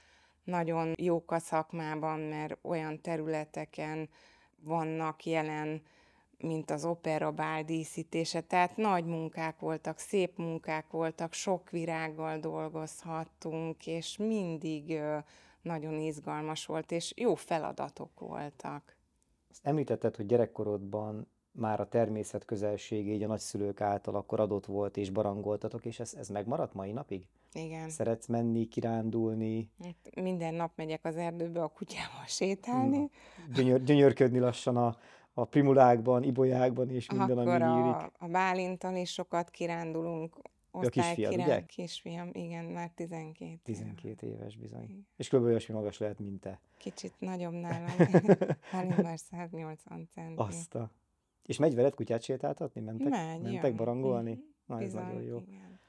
nagyon 0.43 0.93
jók 0.97 1.31
a 1.31 1.39
szakmában, 1.39 2.19
mert 2.19 2.57
olyan 2.61 3.01
területeken 3.01 4.09
vannak 4.63 5.25
jelen, 5.25 5.81
mint 6.39 6.71
az 6.71 6.85
opera 6.85 7.31
bál 7.31 7.63
díszítése. 7.63 8.41
Tehát 8.41 8.77
nagy 8.77 9.05
munkák 9.05 9.59
voltak, 9.59 9.99
szép 9.99 10.37
munkák 10.37 10.91
voltak, 10.91 11.33
sok 11.33 11.69
virággal 11.69 12.37
dolgozhattunk, 12.37 13.87
és 13.87 14.17
mindig 14.17 14.99
nagyon 15.61 15.99
izgalmas 15.99 16.65
volt, 16.65 16.91
és 16.91 17.13
jó 17.15 17.35
feladatok 17.35 18.19
voltak. 18.19 18.95
Azt 19.49 19.65
említetted, 19.65 20.15
hogy 20.15 20.25
gyerekkorodban 20.25 21.27
már 21.51 21.79
a 21.79 21.87
természet 21.87 22.45
közelsége 22.45 23.11
így 23.11 23.23
a 23.23 23.27
nagyszülők 23.27 23.81
által 23.81 24.15
akkor 24.15 24.39
adott 24.39 24.65
volt, 24.65 24.97
és 24.97 25.09
barangoltatok, 25.09 25.85
és 25.85 25.99
ez, 25.99 26.13
ez 26.13 26.29
megmaradt 26.29 26.73
mai 26.73 26.91
napig? 26.91 27.27
Igen. 27.53 27.89
Szeretsz 27.89 28.27
menni, 28.27 28.67
kirándulni, 28.67 29.69
Hát 29.83 30.21
Minden 30.21 30.53
nap 30.53 30.71
megyek 30.75 31.05
az 31.05 31.15
erdőbe 31.15 31.63
a 31.63 31.67
kutyával 31.67 32.25
sétálni, 32.27 33.09
gyönyör, 33.53 33.83
gyönyörködni 33.83 34.39
lassan 34.39 34.77
a, 34.77 34.97
a 35.37 35.45
primulákban, 35.45 36.23
ibolyákban, 36.23 36.89
és 36.89 37.09
minden, 37.09 37.37
akkor 37.37 37.61
ami 37.61 37.79
nyílik. 37.81 37.93
a, 37.95 38.11
a 38.19 38.27
Bálinttal 38.27 38.95
is 38.95 39.11
sokat 39.11 39.49
kirándulunk, 39.49 40.33
kisfiad, 40.71 40.85
osztálykirán- 40.85 41.47
ugye? 41.47 41.65
Kisfiam, 41.65 42.29
igen, 42.31 42.65
már 42.65 42.91
12 42.95 43.45
éves. 43.45 43.59
12 43.63 44.27
éves 44.27 44.57
bizony. 44.57 45.05
És 45.15 45.29
kb. 45.29 45.43
olyasmi 45.43 45.73
magas 45.73 45.97
lehet, 45.97 46.19
mint 46.19 46.41
te. 46.41 46.59
Kicsit 46.77 47.13
nagyobb 47.19 47.53
nálam. 47.53 47.91
Bálint 48.71 49.01
már 49.01 49.19
180 49.19 50.07
centi. 50.13 50.33
Azt 50.41 50.75
a... 50.75 50.91
És 51.45 51.57
megy 51.57 51.75
veled 51.75 51.93
kutyát 51.95 52.21
sétáltatni? 52.21 52.81
Mentek, 52.81 53.09
Megy, 53.09 53.41
mentek 53.41 53.63
jön. 53.63 53.75
barangolni? 53.75 54.31
Mhm. 54.31 54.41
Na, 54.65 54.75
ez 54.75 54.83
Bizony, 54.83 55.03
nagyon 55.05 55.21
jó. 55.21 55.37
Igen. 55.47 55.79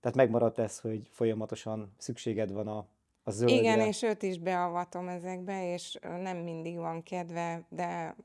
Tehát 0.00 0.16
megmaradt 0.16 0.58
ez, 0.58 0.80
hogy 0.80 1.08
folyamatosan 1.10 1.94
szükséged 1.98 2.52
van 2.52 2.68
a, 2.68 2.86
a 3.22 3.30
zöldre. 3.30 3.56
igen, 3.56 3.80
és 3.80 4.02
őt 4.02 4.22
is 4.22 4.38
beavatom 4.38 5.08
ezekbe, 5.08 5.72
és 5.72 5.98
nem 6.22 6.36
mindig 6.36 6.76
van 6.76 7.02
kedve, 7.02 7.64
de 7.68 8.16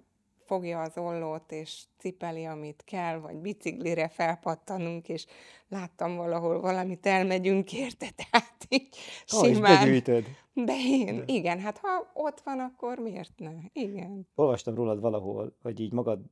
fogja 0.50 0.82
az 0.82 0.98
ollót, 0.98 1.52
és 1.52 1.84
cipeli, 1.98 2.46
amit 2.46 2.84
kell, 2.86 3.20
vagy 3.20 3.36
biciklire 3.36 4.08
felpattanunk, 4.08 5.10
és 5.10 5.26
láttam 5.68 6.16
valahol 6.16 6.62
valamit, 6.62 7.06
elmegyünk 7.06 7.74
érte, 7.74 8.08
tehát 8.22 8.66
így 8.68 8.88
és 9.26 9.38
simán. 9.44 9.62
begyűjtöd. 9.62 10.26
De 10.54 10.74
én, 10.86 11.16
De. 11.16 11.24
igen, 11.26 11.60
hát 11.60 11.78
ha 11.78 12.12
ott 12.14 12.40
van, 12.40 12.60
akkor 12.60 12.98
miért 12.98 13.34
ne? 13.38 13.52
Igen. 13.74 14.28
Olvastam 14.36 14.76
rólad 14.76 15.00
valahol, 15.00 15.56
hogy 15.62 15.80
így 15.80 15.94
magadra 15.94 16.28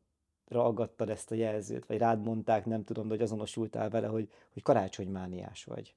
aggattad 0.49 1.09
ezt 1.09 1.31
a 1.31 1.35
jelzőt, 1.35 1.85
vagy 1.85 1.97
rád 1.97 2.23
mondták, 2.23 2.65
nem 2.65 2.83
tudom, 2.83 3.03
de 3.07 3.13
hogy 3.13 3.23
azonosultál 3.23 3.89
vele, 3.89 4.07
hogy, 4.07 4.29
hogy 4.53 4.61
karácsonymániás 4.61 5.63
vagy. 5.63 5.95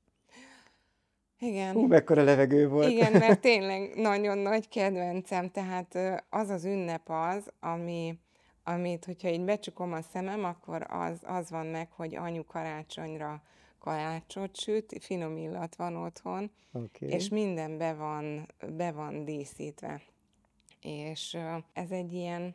Igen. 1.40 1.74
Hú, 1.74 1.86
mekkora 1.86 2.22
levegő 2.22 2.68
volt. 2.68 2.90
Igen, 2.90 3.12
mert 3.12 3.40
tényleg 3.50 3.92
nagyon 3.94 4.38
nagy 4.38 4.68
kedvencem, 4.68 5.50
tehát 5.50 5.98
az 6.30 6.48
az 6.48 6.64
ünnep 6.64 7.10
az, 7.10 7.52
ami, 7.60 8.18
amit, 8.64 9.04
hogyha 9.04 9.28
így 9.28 9.44
becsukom 9.44 9.92
a 9.92 10.02
szemem, 10.02 10.44
akkor 10.44 10.86
az, 10.88 11.18
az 11.22 11.50
van 11.50 11.66
meg, 11.66 11.88
hogy 11.92 12.16
anyu 12.16 12.44
karácsonyra 12.44 13.42
kalácsot 13.78 14.56
süt, 14.56 14.96
finom 15.00 15.36
illat 15.36 15.76
van 15.76 15.96
otthon, 15.96 16.50
Oké. 16.72 17.06
és 17.06 17.28
minden 17.28 17.78
be 17.78 17.94
van, 17.94 18.48
be 18.76 18.92
van 18.92 19.24
díszítve. 19.24 20.02
És 20.80 21.38
ez 21.72 21.90
egy 21.90 22.12
ilyen 22.12 22.54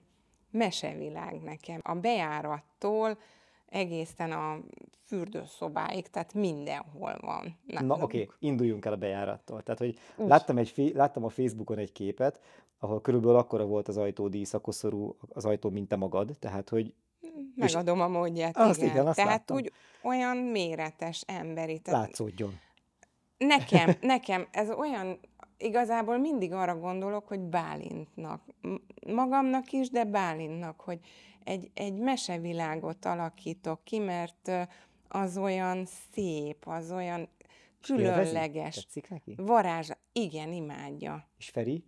mesevilág 0.51 1.41
nekem. 1.41 1.79
A 1.83 1.93
bejárattól 1.93 3.17
egészen 3.69 4.31
a 4.31 4.57
fürdőszobáig, 5.05 6.07
tehát 6.07 6.33
mindenhol 6.33 7.17
van. 7.21 7.57
Na, 7.65 7.81
nálunk. 7.81 8.03
oké, 8.03 8.29
induljunk 8.39 8.85
el 8.85 8.93
a 8.93 8.97
bejárattól. 8.97 9.63
Tehát, 9.63 9.79
hogy 9.79 9.97
Úgy. 10.15 10.27
láttam, 10.27 10.57
egy, 10.57 10.91
láttam 10.95 11.23
a 11.23 11.29
Facebookon 11.29 11.77
egy 11.77 11.91
képet, 11.91 12.41
ahol 12.79 13.01
körülbelül 13.01 13.37
akkora 13.37 13.65
volt 13.65 13.87
az 13.87 13.97
ajtódísz, 13.97 14.53
szorú 14.67 15.15
az 15.29 15.45
ajtó, 15.45 15.69
mint 15.69 15.87
te 15.87 15.95
magad, 15.95 16.35
tehát, 16.39 16.69
hogy 16.69 16.93
és 17.55 17.73
Megadom 17.73 18.01
a 18.01 18.07
módját, 18.07 18.57
azt 18.57 18.77
igen. 18.79 18.89
igen, 18.89 19.07
azt 19.07 19.15
Tehát 19.15 19.31
láttam. 19.31 19.57
úgy 19.57 19.71
olyan 20.03 20.37
méretes 20.37 21.23
emberi. 21.27 21.79
Tehát 21.79 22.01
látszódjon. 22.01 22.59
Nekem, 23.37 23.93
nekem 24.01 24.47
ez 24.51 24.69
olyan, 24.69 25.19
igazából 25.57 26.17
mindig 26.17 26.53
arra 26.53 26.79
gondolok, 26.79 27.27
hogy 27.27 27.39
Bálintnak, 27.39 28.41
magamnak 29.07 29.71
is, 29.71 29.89
de 29.89 30.03
Bálintnak, 30.03 30.81
hogy 30.81 30.99
egy, 31.43 31.71
egy 31.73 31.93
mesevilágot 31.93 33.05
alakítok 33.05 33.83
ki, 33.83 33.99
mert 33.99 34.51
az 35.07 35.37
olyan 35.37 35.85
szép, 36.11 36.67
az 36.67 36.91
olyan 36.91 37.29
különleges, 37.81 38.75
Tetszik 38.75 39.09
neki? 39.09 39.35
varázs, 39.37 39.89
igen, 40.11 40.51
imádja. 40.51 41.27
És 41.37 41.49
Feri? 41.49 41.83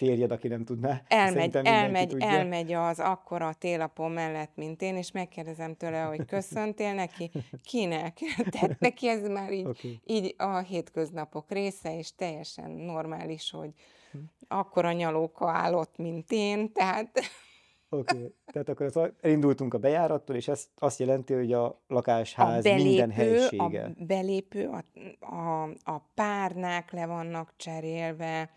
Férjed, 0.00 0.30
aki 0.30 0.48
nem 0.48 0.64
tudná. 0.64 1.02
Elmegy, 1.08 1.56
elmegy, 1.56 2.08
tudja. 2.08 2.28
elmegy 2.28 2.72
az 2.72 2.98
akkora 2.98 3.52
télapó 3.58 4.06
mellett, 4.06 4.50
mint 4.54 4.82
én, 4.82 4.96
és 4.96 5.12
megkérdezem 5.12 5.74
tőle, 5.74 6.00
hogy 6.00 6.24
köszöntél 6.24 6.94
neki, 6.94 7.30
kinek? 7.64 8.18
Tehát 8.52 8.80
neki 8.80 9.08
ez 9.08 9.28
már 9.28 9.52
így, 9.52 9.66
Oké. 9.66 9.98
így 10.06 10.34
a 10.38 10.58
hétköznapok 10.58 11.50
része, 11.50 11.98
és 11.98 12.14
teljesen 12.14 12.70
normális, 12.70 13.50
hogy 13.50 13.70
Hm. 14.12 14.18
akkora 14.48 14.92
nyalóka 14.92 15.50
állott, 15.50 15.96
mint 15.96 16.26
én, 16.32 16.72
tehát 16.72 17.10
Oké, 17.92 18.16
okay. 18.16 18.34
tehát 18.52 18.68
akkor 18.68 18.86
az, 18.86 19.10
elindultunk 19.20 19.74
a 19.74 19.78
bejárattól, 19.78 20.36
és 20.36 20.48
ez 20.48 20.68
azt 20.78 20.98
jelenti, 20.98 21.32
hogy 21.32 21.52
a 21.52 21.64
a 21.64 21.80
lakásház 21.86 22.64
minden 22.64 23.08
belépő, 23.08 23.12
helysége. 23.12 23.84
a 23.84 24.04
belépő, 24.04 24.68
a, 24.68 24.84
a, 25.34 25.62
a 25.84 25.98
párnák 26.14 26.90
le 26.90 27.06
vannak 27.06 27.52
cserélve, 27.56 28.50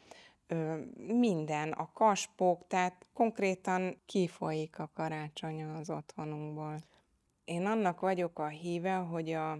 minden, 1.07 1.72
a 1.72 1.91
kaspok, 1.93 2.67
tehát 2.67 3.05
konkrétan 3.13 4.01
kifolyik 4.05 4.79
a 4.79 4.91
karácsony 4.93 5.63
az 5.63 5.89
otthonunkból. 5.89 6.77
Én 7.45 7.65
annak 7.65 8.00
vagyok 8.00 8.39
a 8.39 8.48
híve, 8.48 8.95
hogy 8.95 9.31
a 9.31 9.57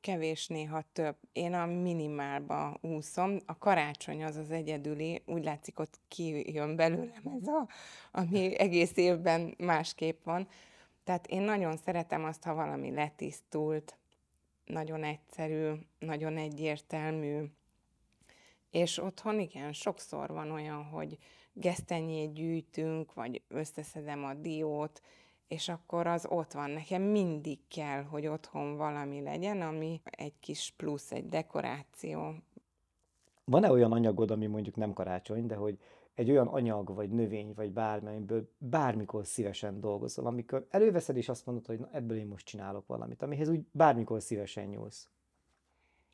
kevés 0.00 0.46
néha 0.46 0.82
több. 0.92 1.16
Én 1.32 1.54
a 1.54 1.66
minimálba 1.66 2.78
úszom, 2.80 3.38
a 3.46 3.58
karácsony 3.58 4.24
az 4.24 4.36
az 4.36 4.50
egyedüli, 4.50 5.22
úgy 5.26 5.44
látszik 5.44 5.78
ott 5.78 6.00
kijön 6.08 6.76
belőlem 6.76 7.22
ez 7.40 7.46
a, 7.46 7.68
ami 8.12 8.58
egész 8.58 8.96
évben 8.96 9.54
másképp 9.58 10.24
van. 10.24 10.48
Tehát 11.04 11.26
én 11.26 11.42
nagyon 11.42 11.76
szeretem 11.76 12.24
azt, 12.24 12.44
ha 12.44 12.54
valami 12.54 12.90
letisztult, 12.90 13.98
nagyon 14.64 15.04
egyszerű, 15.04 15.72
nagyon 15.98 16.36
egyértelmű, 16.36 17.44
és 18.70 18.98
otthon 18.98 19.40
igen, 19.40 19.72
sokszor 19.72 20.28
van 20.28 20.50
olyan, 20.50 20.84
hogy 20.84 21.18
gesztenyét 21.52 22.32
gyűjtünk, 22.32 23.14
vagy 23.14 23.42
összeszedem 23.48 24.24
a 24.24 24.34
diót, 24.34 25.00
és 25.48 25.68
akkor 25.68 26.06
az 26.06 26.26
ott 26.28 26.52
van. 26.52 26.70
Nekem 26.70 27.02
mindig 27.02 27.58
kell, 27.68 28.02
hogy 28.02 28.26
otthon 28.26 28.76
valami 28.76 29.20
legyen, 29.20 29.60
ami 29.60 30.00
egy 30.04 30.38
kis 30.40 30.72
plusz, 30.76 31.12
egy 31.12 31.28
dekoráció. 31.28 32.34
Van-e 33.44 33.70
olyan 33.70 33.92
anyagod, 33.92 34.30
ami 34.30 34.46
mondjuk 34.46 34.76
nem 34.76 34.92
karácsony, 34.92 35.46
de 35.46 35.54
hogy 35.54 35.78
egy 36.14 36.30
olyan 36.30 36.46
anyag, 36.46 36.94
vagy 36.94 37.10
növény, 37.10 37.52
vagy 37.54 37.72
bármi, 37.72 38.24
bármikor 38.58 39.26
szívesen 39.26 39.80
dolgozol, 39.80 40.26
amikor 40.26 40.66
előveszed 40.70 41.16
és 41.16 41.28
azt 41.28 41.46
mondod, 41.46 41.66
hogy 41.66 41.78
na, 41.78 41.88
ebből 41.92 42.16
én 42.16 42.26
most 42.26 42.46
csinálok 42.46 42.86
valamit, 42.86 43.22
amihez 43.22 43.48
úgy 43.48 43.60
bármikor 43.70 44.22
szívesen 44.22 44.66
nyúlsz. 44.66 45.08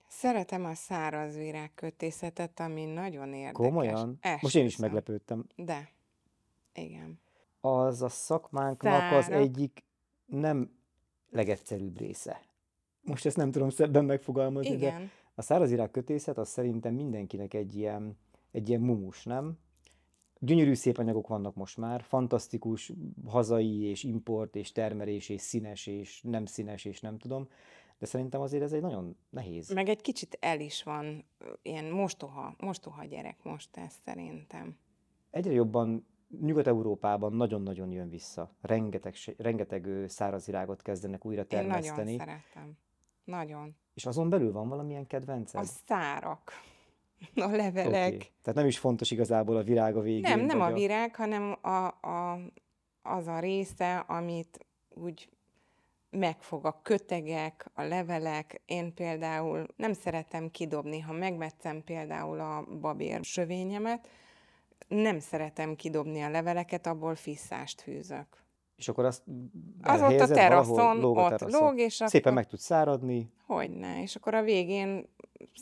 Szeretem 0.09 0.65
a 0.65 0.75
száraz 0.75 1.37
virágkötészetet, 1.37 2.61
ami 2.61 2.85
nagyon 2.85 3.33
érdekes. 3.33 3.67
Komolyan? 3.67 4.19
Most 4.41 4.57
én 4.57 4.65
is 4.65 4.77
meglepődtem. 4.77 5.47
De. 5.57 5.89
Igen. 6.75 7.21
Az 7.61 8.03
a 8.03 8.09
szakmánknak 8.09 9.13
az 9.13 9.31
egyik 9.31 9.85
nem 10.27 10.71
legegyszerűbb 11.31 11.99
része. 11.99 12.41
Most 13.01 13.27
ezt 13.27 13.37
nem 13.37 13.51
tudom 13.51 13.71
szebben 13.71 14.05
megfogalmazni, 14.05 14.75
Igen. 14.75 15.01
de 15.01 15.11
a 15.35 15.43
szárazvirág 15.43 15.91
kötészet 15.91 16.39
az 16.39 16.49
szerintem 16.49 16.95
mindenkinek 16.95 17.55
egy 17.55 17.77
ilyen, 17.77 18.19
egy 18.53 18.69
ilyen 18.69 18.81
mumus, 18.81 19.25
nem? 19.25 19.59
Gyönyörű 20.39 20.75
szép 20.75 20.99
anyagok 20.99 21.29
vannak 21.29 21.55
most 21.55 21.77
már, 21.77 22.03
fantasztikus 22.03 22.93
hazai 23.27 23.83
és 23.83 24.03
import 24.03 24.57
és 24.57 24.73
termelés 24.73 25.29
és 25.29 25.41
színes 25.41 25.87
és 25.87 26.23
nem 26.23 26.47
színes 26.47 26.85
és 26.85 27.01
nem 27.01 27.19
tudom, 27.19 27.49
de 28.05 28.11
szerintem 28.11 28.41
azért 28.41 28.63
ez 28.63 28.73
egy 28.73 28.81
nagyon 28.81 29.17
nehéz. 29.31 29.73
Meg 29.73 29.89
egy 29.89 30.01
kicsit 30.01 30.37
el 30.41 30.61
is 30.61 30.83
van, 30.83 31.25
ilyen 31.63 31.85
mostoha, 31.85 32.55
mostoha 32.59 33.05
gyerek 33.05 33.37
most 33.43 33.77
ez 33.77 33.95
szerintem. 34.05 34.77
Egyre 35.31 35.53
jobban 35.53 36.07
Nyugat-Európában 36.41 37.33
nagyon-nagyon 37.33 37.91
jön 37.91 38.09
vissza. 38.09 38.51
Rengeteg, 38.61 39.15
rengeteg 39.37 39.89
szárazvirágot 40.07 40.83
kezdenek 40.83 41.25
újra 41.25 41.45
termeszteni. 41.45 42.11
Én 42.11 42.17
nagyon 42.17 42.19
szeretem. 42.19 42.79
Nagyon. 43.25 43.77
És 43.95 44.07
azon 44.07 44.29
belül 44.29 44.53
van 44.53 44.69
valamilyen 44.69 45.07
kedvenced? 45.07 45.61
A 45.61 45.65
szárak. 45.65 46.53
A 47.35 47.49
levelek. 47.49 48.15
Okay. 48.15 48.31
Tehát 48.43 48.59
nem 48.59 48.67
is 48.67 48.79
fontos 48.79 49.11
igazából 49.11 49.57
a 49.57 49.63
virág 49.63 49.97
a 49.97 50.01
végén? 50.01 50.37
Nem, 50.37 50.41
nem 50.41 50.61
a 50.61 50.73
virág, 50.73 51.15
hanem 51.15 51.59
a, 51.61 51.87
a, 51.87 52.39
az 53.03 53.27
a 53.27 53.39
része, 53.39 53.99
amit 53.99 54.67
úgy 54.89 55.29
megfog 56.15 56.65
a 56.65 56.81
kötegek, 56.83 57.71
a 57.75 57.83
levelek. 57.83 58.61
Én 58.67 58.95
például 58.95 59.67
nem 59.77 59.93
szeretem 59.93 60.51
kidobni, 60.51 61.01
ha 61.01 61.13
megmetszem 61.13 61.85
például 61.85 62.41
a 62.41 62.67
babér 62.81 63.25
sövényemet, 63.25 64.09
nem 64.89 65.19
szeretem 65.19 65.77
kidobni 65.77 66.21
a 66.21 66.31
leveleket, 66.31 66.87
abból 66.87 67.15
fisszást 67.15 67.81
fűzök. 67.81 68.27
És 68.77 68.89
akkor 68.89 69.05
azt 69.05 69.23
az 69.83 70.03
ott 70.03 70.21
a 70.21 70.27
teraszon, 70.27 70.97
lóg 70.97 71.19
a 71.19 71.23
teraszon. 71.23 71.55
ott 71.55 71.61
lóg, 71.61 71.79
és 71.79 71.97
akkor... 71.97 72.09
Szépen 72.09 72.33
meg 72.33 72.47
tud 72.47 72.59
száradni. 72.59 73.33
Hogyne, 73.47 74.03
és 74.03 74.17
akkor 74.17 74.35
a 74.35 74.43
végén, 74.43 75.09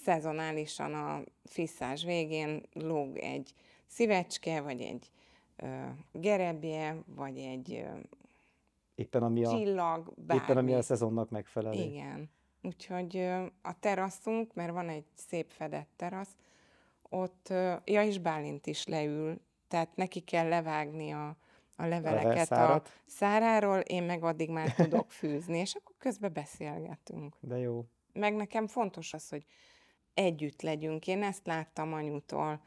szezonálisan 0.05 0.95
a 0.95 1.23
fisszás 1.45 2.05
végén 2.05 2.63
lóg 2.73 3.17
egy 3.19 3.55
szívecske, 3.87 4.61
vagy 4.61 4.81
egy 4.81 5.11
ö, 5.57 5.67
gerebje, 6.13 6.97
vagy 7.07 7.39
egy 7.39 7.73
ö, 7.73 7.99
éppen 9.03 9.23
ami 9.23 9.45
a, 9.45 9.51
csillag, 9.51 10.13
bármi. 10.17 10.43
Éppen 10.43 10.57
ami 10.57 10.75
a 10.75 10.83
szezonnak 10.83 11.31
megfelel. 11.31 11.73
Igen. 11.73 12.31
Úgyhogy 12.63 13.17
a 13.63 13.79
teraszunk, 13.81 14.55
mert 14.55 14.73
van 14.73 14.89
egy 14.89 15.05
szép 15.15 15.51
fedett 15.51 15.91
terasz, 15.97 16.37
ott, 17.09 17.49
ja, 17.85 18.03
és 18.03 18.19
Bálint 18.19 18.67
is 18.67 18.87
leül, 18.87 19.41
tehát 19.69 19.97
neki 19.97 20.21
kell 20.21 20.49
levágni 20.49 21.11
a, 21.11 21.37
a 21.77 21.87
leveleket 21.87 22.51
a 22.51 22.83
száráról, 23.07 23.79
én 23.79 24.03
meg 24.03 24.25
addig 24.25 24.51
már 24.51 24.75
tudok 24.75 25.11
fűzni, 25.21 25.59
és 25.59 25.75
akkor 25.75 25.95
közben 25.99 26.33
beszélgetünk. 26.33 27.37
De 27.41 27.59
jó. 27.59 27.85
Meg 28.13 28.35
nekem 28.35 28.67
fontos 28.67 29.13
az, 29.13 29.29
hogy 29.29 29.45
együtt 30.15 30.63
legyünk. 30.63 31.07
Én 31.07 31.23
ezt 31.23 31.47
láttam 31.47 31.93
anyutól, 31.93 32.61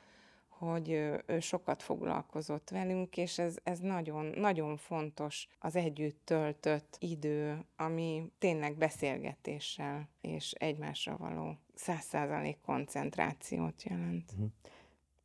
hogy 0.72 0.90
ő 0.90 1.40
sokat 1.40 1.84
foglalkozott 1.84 2.70
velünk, 2.70 3.18
és 3.18 3.40
ez, 3.40 3.58
ez 3.64 3.80
nagyon, 3.80 4.26
nagyon 4.26 4.78
fontos 4.78 5.48
az 5.60 5.76
együtt 5.76 6.20
töltött 6.24 6.98
idő, 7.00 7.66
ami 7.76 8.32
tényleg 8.38 8.78
beszélgetéssel 8.78 10.10
és 10.22 10.52
egymásra 10.52 11.18
való 11.18 11.58
száz 11.74 12.04
százalék 12.04 12.62
koncentrációt 12.62 13.84
jelent. 13.84 14.32
Uh-huh. 14.32 14.50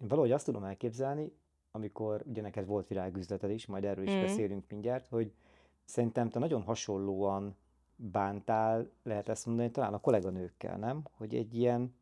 Én 0.00 0.08
valahogy 0.08 0.32
azt 0.32 0.44
tudom 0.44 0.64
elképzelni, 0.64 1.32
amikor 1.70 2.22
ugye 2.26 2.42
neked 2.42 2.66
volt 2.66 2.88
virágüzleted 2.88 3.50
is, 3.50 3.66
majd 3.66 3.84
erről 3.84 4.04
is 4.04 4.14
mm. 4.14 4.20
beszélünk 4.20 4.64
mindjárt, 4.68 5.06
hogy 5.06 5.32
szerintem 5.84 6.28
te 6.28 6.38
nagyon 6.38 6.62
hasonlóan 6.62 7.56
bántál, 7.96 8.90
lehet 9.02 9.28
ezt 9.28 9.46
mondani, 9.46 9.70
talán 9.70 9.94
a 9.94 10.00
kolléganőkkel, 10.00 10.76
nem? 10.76 11.02
Hogy 11.16 11.34
egy 11.34 11.54
ilyen, 11.54 11.94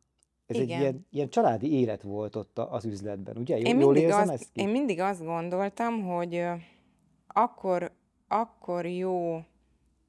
ez 0.49 0.55
Igen. 0.55 0.75
egy 0.75 0.81
ilyen, 0.81 1.07
ilyen 1.11 1.29
családi 1.29 1.73
élet 1.73 2.01
volt 2.01 2.35
ott 2.35 2.57
az 2.57 2.85
üzletben, 2.85 3.37
ugye? 3.37 3.57
Jól, 3.57 3.67
én, 3.67 3.79
jól 3.79 3.95
érzem 3.95 4.21
azt, 4.21 4.31
ezt 4.31 4.51
ki? 4.51 4.61
én 4.61 4.69
mindig 4.69 4.99
azt 4.99 5.23
gondoltam, 5.23 6.03
hogy 6.03 6.45
akkor, 7.27 7.91
akkor 8.27 8.85
jó 8.85 9.43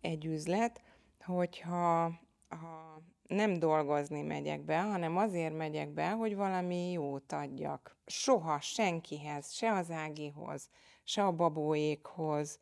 egy 0.00 0.24
üzlet, 0.24 0.82
hogyha 1.24 2.12
ha 2.48 3.02
nem 3.26 3.58
dolgozni 3.58 4.22
megyek 4.22 4.64
be, 4.64 4.80
hanem 4.80 5.16
azért 5.16 5.56
megyek 5.56 5.88
be, 5.88 6.10
hogy 6.10 6.36
valami 6.36 6.90
jót 6.90 7.32
adjak. 7.32 7.96
Soha 8.06 8.60
senkihez, 8.60 9.52
se 9.52 9.72
az 9.72 9.90
Ágihoz, 9.90 10.68
se 11.04 11.24
a 11.24 11.32
babóékhoz, 11.32 12.58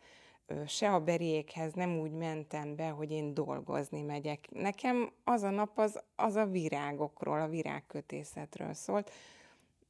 se 0.67 0.95
a 0.95 1.01
beriékhez 1.01 1.73
nem 1.73 1.99
úgy 1.99 2.11
mentem 2.11 2.77
be, 2.77 2.89
hogy 2.89 3.11
én 3.11 3.35
dolgozni 3.35 4.03
megyek. 4.03 4.51
Nekem 4.51 5.13
az 5.25 5.43
a 5.43 5.51
nap 5.51 5.79
az, 5.79 6.03
az 6.17 6.35
a 6.35 6.47
virágokról, 6.47 7.41
a 7.41 7.49
virágkötészetről 7.49 8.73
szólt, 8.73 9.11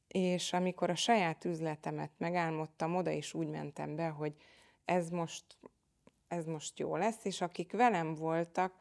és 0.07 0.53
amikor 0.53 0.89
a 0.89 0.95
saját 0.95 1.45
üzletemet 1.45 2.11
megálmodtam, 2.17 2.95
oda 2.95 3.11
is 3.11 3.33
úgy 3.33 3.47
mentem 3.47 3.95
be, 3.95 4.07
hogy 4.07 4.33
ez 4.85 5.09
most, 5.09 5.43
ez 6.27 6.45
most 6.45 6.79
jó 6.79 6.95
lesz, 6.95 7.25
és 7.25 7.41
akik 7.41 7.71
velem 7.71 8.15
voltak, 8.15 8.73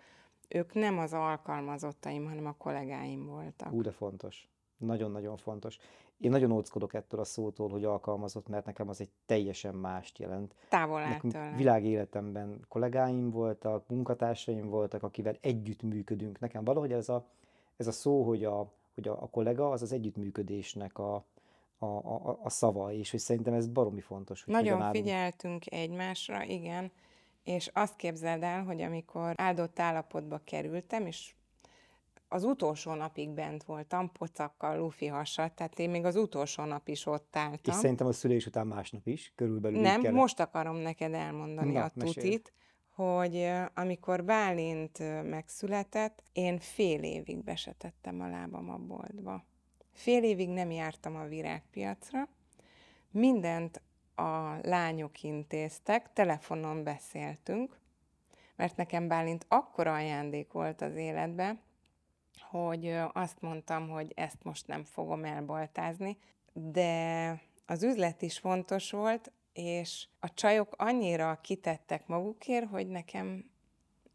ők 0.49 0.75
nem 0.75 0.99
az 0.99 1.13
alkalmazottaim, 1.13 2.25
hanem 2.25 2.47
a 2.47 2.53
kollégáim 2.53 3.27
voltak. 3.27 3.73
Ú, 3.73 3.83
de 3.83 3.91
fontos. 3.91 4.49
Nagyon-nagyon 4.77 5.37
fontos. 5.37 5.79
Én 6.21 6.31
nagyon 6.31 6.51
óckodok 6.51 6.95
ettől 6.95 7.21
a 7.21 7.25
szótól, 7.25 7.69
hogy 7.69 7.85
alkalmazott, 7.85 8.49
mert 8.49 8.67
nekem 8.67 8.89
az 8.89 9.01
egy 9.01 9.11
teljesen 9.27 9.75
mást 9.75 10.19
jelent. 10.19 10.55
Távol 10.69 11.01
áll. 11.01 11.55
Világéletemben 11.57 12.61
kollégáim 12.69 13.31
voltak, 13.31 13.89
munkatársaim 13.89 14.69
voltak, 14.69 15.03
akivel 15.03 15.37
együtt 15.41 15.83
működünk. 15.83 16.41
Nekem 16.41 16.65
valahogy 16.65 16.93
ez 16.93 17.09
a, 17.09 17.27
ez 17.77 17.87
a 17.87 17.93
szó, 17.93 18.23
hogy 18.23 18.45
a, 18.45 18.73
hogy 18.95 19.09
a, 19.09 19.23
a 19.23 19.29
kollega, 19.29 19.71
az 19.71 19.83
az 19.83 19.93
együttműködésnek 19.93 20.99
a, 20.99 21.25
a, 21.79 21.87
a, 21.87 22.39
a 22.43 22.51
szava, 22.51 22.93
és 22.93 23.11
hogy 23.11 23.21
szerintem 23.21 23.55
ez 23.55 23.67
baromi 23.67 24.01
fontos. 24.01 24.45
Hogy 24.45 24.55
Nagyon 24.55 24.91
figyeltünk 24.91 25.73
egymásra, 25.73 26.43
igen, 26.43 26.91
és 27.43 27.71
azt 27.75 27.97
képzeld 27.97 28.43
el, 28.43 28.65
hogy 28.65 28.83
amikor 28.83 29.35
áldott 29.37 29.79
állapotba 29.79 30.41
kerültem, 30.45 31.07
és 31.07 31.35
az 32.29 32.45
utolsó 32.45 32.95
napig 32.95 33.31
bent 33.31 33.65
voltam, 33.65 34.13
pocakkal, 34.13 34.79
lufi 34.79 35.07
hasat, 35.07 35.53
tehát 35.53 35.79
én 35.79 35.91
még 35.91 36.05
az 36.05 36.17
utolsó 36.17 36.65
nap 36.65 36.89
is 36.89 37.07
ott 37.07 37.37
álltam. 37.37 37.75
És 37.75 37.81
szerintem 37.81 38.07
a 38.07 38.13
szülés 38.13 38.47
után 38.47 38.67
másnap 38.67 39.07
is, 39.07 39.33
körülbelül 39.35 39.81
Nem, 39.81 40.15
most 40.15 40.41
akarom 40.41 40.77
neked 40.77 41.13
elmondani 41.13 41.73
Na, 41.73 41.85
a 41.85 41.89
tutit, 41.89 42.13
mesél. 42.15 42.41
hogy 42.95 43.67
amikor 43.75 44.25
Bálint 44.25 44.99
megszületett, 45.29 46.23
én 46.33 46.59
fél 46.59 47.03
évig 47.03 47.45
besetettem 47.45 48.21
a 48.21 48.29
lábam 48.29 48.71
a 48.71 48.77
boltba. 48.77 49.45
Fél 49.93 50.23
évig 50.23 50.49
nem 50.49 50.71
jártam 50.71 51.17
a 51.17 51.25
virágpiacra, 51.25 52.29
mindent 53.11 53.83
a 54.15 54.59
lányok 54.63 55.23
intéztek, 55.23 56.13
telefonon 56.13 56.85
beszéltünk, 56.85 57.79
mert 58.57 58.77
nekem 58.77 59.09
Bálint 59.09 59.45
akkora 59.49 59.95
ajándék 59.95 60.53
volt 60.53 60.81
az 60.81 60.95
életbe, 60.95 61.59
hogy 62.43 62.97
azt 63.13 63.41
mondtam, 63.41 63.89
hogy 63.89 64.13
ezt 64.17 64.45
most 64.45 64.67
nem 64.67 64.85
fogom 64.85 65.25
elbaltázni, 65.25 66.19
de 66.53 67.43
az 67.67 67.83
üzlet 67.83 68.23
is 68.23 68.39
fontos 68.39 68.91
volt, 68.91 69.33
és 69.53 70.09
a 70.21 70.35
csajok 70.35 70.75
annyira 70.77 71.39
kitettek 71.43 72.07
magukért, 72.07 72.69
hogy 72.69 72.89
nekem 72.89 73.51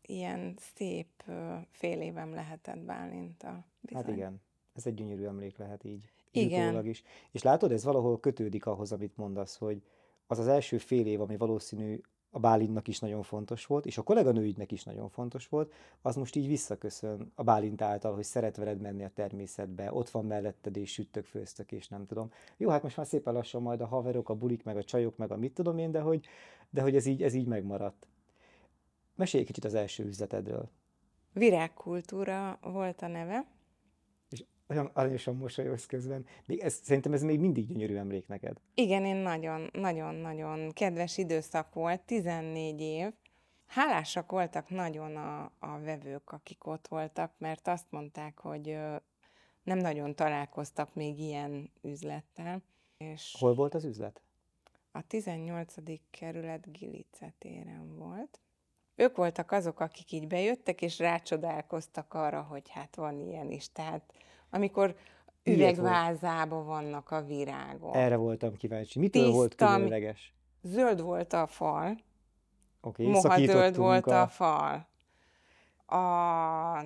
ilyen 0.02 0.58
szép 0.76 1.24
fél 1.72 2.02
évem 2.02 2.34
lehetett 2.34 2.80
Bálinta. 2.80 3.66
Bizony. 3.82 4.04
Hát 4.04 4.12
igen, 4.12 4.42
ez 4.74 4.86
egy 4.86 4.94
gyönyörű 4.94 5.26
emlék 5.26 5.58
lehet 5.58 5.84
így. 5.84 6.10
Igen. 6.32 6.86
Is. 6.86 7.04
És 7.32 7.42
látod, 7.42 7.72
ez 7.72 7.84
valahol 7.84 8.20
kötődik 8.20 8.66
ahhoz, 8.66 8.92
amit 8.92 9.18
mondasz, 9.18 9.58
hogy 9.58 9.82
az 10.28 10.40
az 10.40 10.48
első 10.48 10.78
fél 10.78 11.06
év, 11.06 11.22
ami 11.22 11.38
valószínű 11.38 12.02
a 12.36 12.40
Bálintnak 12.40 12.88
is 12.88 13.00
nagyon 13.00 13.24
fontos 13.24 13.66
volt, 13.66 13.86
és 13.86 13.98
a 13.98 14.02
kolléganőidnek 14.02 14.72
is 14.72 14.84
nagyon 14.84 15.10
fontos 15.10 15.48
volt, 15.48 15.74
az 16.02 16.16
most 16.16 16.36
így 16.36 16.48
visszaköszön 16.48 17.32
a 17.36 17.44
Bálint 17.44 17.82
által, 17.82 18.14
hogy 18.14 18.24
szeret 18.24 18.58
veled 18.58 18.82
menni 18.82 19.04
a 19.04 19.12
természetbe, 19.14 19.94
ott 19.94 20.10
van 20.10 20.26
melletted, 20.26 20.78
és 20.78 20.92
süttök, 20.92 21.26
főztök, 21.26 21.72
és 21.72 21.88
nem 21.88 22.06
tudom. 22.06 22.32
Jó, 22.58 22.70
hát 22.70 22.84
most 22.84 22.98
már 22.98 23.06
szépen 23.06 23.34
lassan 23.34 23.62
majd 23.62 23.82
a 23.82 23.86
haverok, 23.86 24.30
a 24.30 24.36
bulik, 24.36 24.64
meg 24.64 24.78
a 24.78 24.84
csajok, 24.84 25.18
meg 25.18 25.32
a 25.32 25.38
mit 25.38 25.54
tudom 25.54 25.78
én, 25.78 25.92
de 25.92 26.00
hogy, 26.00 26.26
de 26.70 26.82
hogy 26.82 26.96
ez, 26.96 27.06
így, 27.06 27.24
ez 27.24 27.34
így 27.34 27.48
megmaradt. 27.48 28.08
Mesélj 29.16 29.44
egy 29.44 29.50
kicsit 29.50 29.66
az 29.66 29.74
első 29.74 30.06
üzletedről. 30.06 30.70
Virágkultúra 31.34 32.60
volt 32.62 33.02
a 33.02 33.08
neve. 33.08 33.46
Olyan 34.68 34.90
aranyosan 34.94 35.36
mosolyogsz 35.36 35.86
közben. 35.86 36.26
Még 36.46 36.60
ez, 36.60 36.74
szerintem 36.74 37.14
ez 37.14 37.24
még 37.24 37.40
mindig 37.40 37.68
gyönyörű 37.68 37.96
emlék 37.96 38.28
neked. 38.28 38.58
Igen, 38.74 39.06
én 39.06 39.16
nagyon, 39.16 39.70
nagyon, 39.74 40.16
nagyon 40.16 40.72
kedves 40.72 41.18
időszak 41.18 41.74
volt, 41.74 42.02
14 42.02 42.82
év. 42.82 43.12
Hálásak 43.66 44.32
voltak 44.32 44.70
nagyon 44.70 45.16
a, 45.16 45.44
a 45.60 45.80
vevők, 45.84 46.32
akik 46.32 46.68
ott 46.68 46.88
voltak, 46.88 47.34
mert 47.38 47.68
azt 47.68 47.86
mondták, 47.90 48.40
hogy 48.40 48.78
nem 49.64 49.78
nagyon 49.78 50.16
találkoztak 50.16 50.94
még 50.94 51.20
ilyen 51.20 51.72
üzlettel. 51.82 52.64
És 52.98 53.36
Hol 53.40 53.54
volt 53.54 53.74
az 53.74 53.84
üzlet? 53.84 54.22
a 54.96 55.08
18. 55.08 55.74
kerület 56.12 56.72
Gilice 56.72 57.34
téren 57.38 57.96
volt. 57.98 58.40
Ők 58.96 59.16
voltak 59.16 59.52
azok, 59.52 59.80
akik 59.80 60.12
így 60.12 60.28
bejöttek, 60.28 60.82
és 60.82 61.00
rácsodálkoztak 61.00 62.14
arra, 62.14 62.42
hogy 62.42 62.70
hát 62.70 62.96
van 62.96 63.20
ilyen 63.20 63.52
is. 63.52 63.72
Tehát 63.72 64.14
amikor 64.54 64.86
volt. 64.86 65.58
üvegvázában 65.58 66.66
vannak 66.66 67.12
a 67.12 67.22
virágok. 67.22 67.96
Erre 67.96 68.16
voltam 68.16 68.56
kíváncsi. 68.56 69.00
Mitől 69.00 69.32
volt 69.32 69.56
Tiszta, 69.56 69.70
mi- 69.70 69.76
különleges? 69.76 70.34
Zöld 70.62 71.02
volt 71.02 71.34
a 71.34 71.48
fal, 71.48 71.98
Oké, 72.82 73.08
moha 73.08 73.46
zöld 73.46 73.78
volt 73.78 74.08
a 74.08 74.22
a... 74.22 74.28
fal. 74.28 74.88
A 75.86 76.86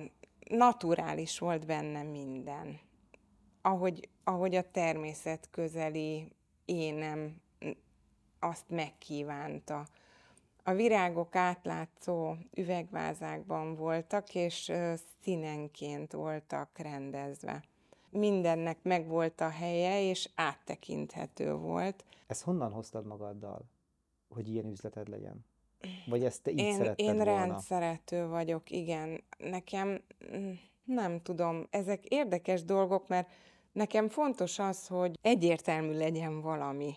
naturális 0.50 1.38
volt 1.38 1.66
benne 1.66 2.02
minden. 2.02 2.80
Ahogy, 3.62 4.08
ahogy 4.24 4.54
a 4.54 4.70
természet 4.70 5.48
közeli 5.50 6.32
énem 6.64 7.40
azt 8.38 8.64
megkívánta. 8.68 9.86
A 10.68 10.74
virágok 10.74 11.36
átlátszó 11.36 12.34
üvegvázákban 12.54 13.74
voltak, 13.74 14.34
és 14.34 14.72
színenként 15.22 16.12
voltak 16.12 16.78
rendezve. 16.78 17.64
Mindennek 18.10 18.78
megvolt 18.82 19.40
a 19.40 19.48
helye, 19.48 20.02
és 20.02 20.28
áttekinthető 20.34 21.54
volt. 21.54 22.04
Ezt 22.26 22.42
honnan 22.42 22.72
hoztad 22.72 23.06
magaddal, 23.06 23.64
hogy 24.28 24.48
ilyen 24.48 24.66
üzleted 24.66 25.08
legyen? 25.08 25.44
Vagy 26.06 26.24
ezt 26.24 26.42
te 26.42 26.50
így 26.50 26.58
Én, 26.58 26.76
szeretted 26.76 27.06
én 27.06 27.14
volna? 27.14 27.24
rendszerető 27.24 28.26
vagyok, 28.26 28.70
igen. 28.70 29.22
Nekem 29.38 30.02
mm, 30.36 30.52
nem 30.84 31.22
tudom, 31.22 31.66
ezek 31.70 32.04
érdekes 32.04 32.64
dolgok, 32.64 33.08
mert 33.08 33.28
nekem 33.72 34.08
fontos 34.08 34.58
az, 34.58 34.86
hogy 34.86 35.18
egyértelmű 35.22 35.96
legyen 35.96 36.40
valami. 36.40 36.94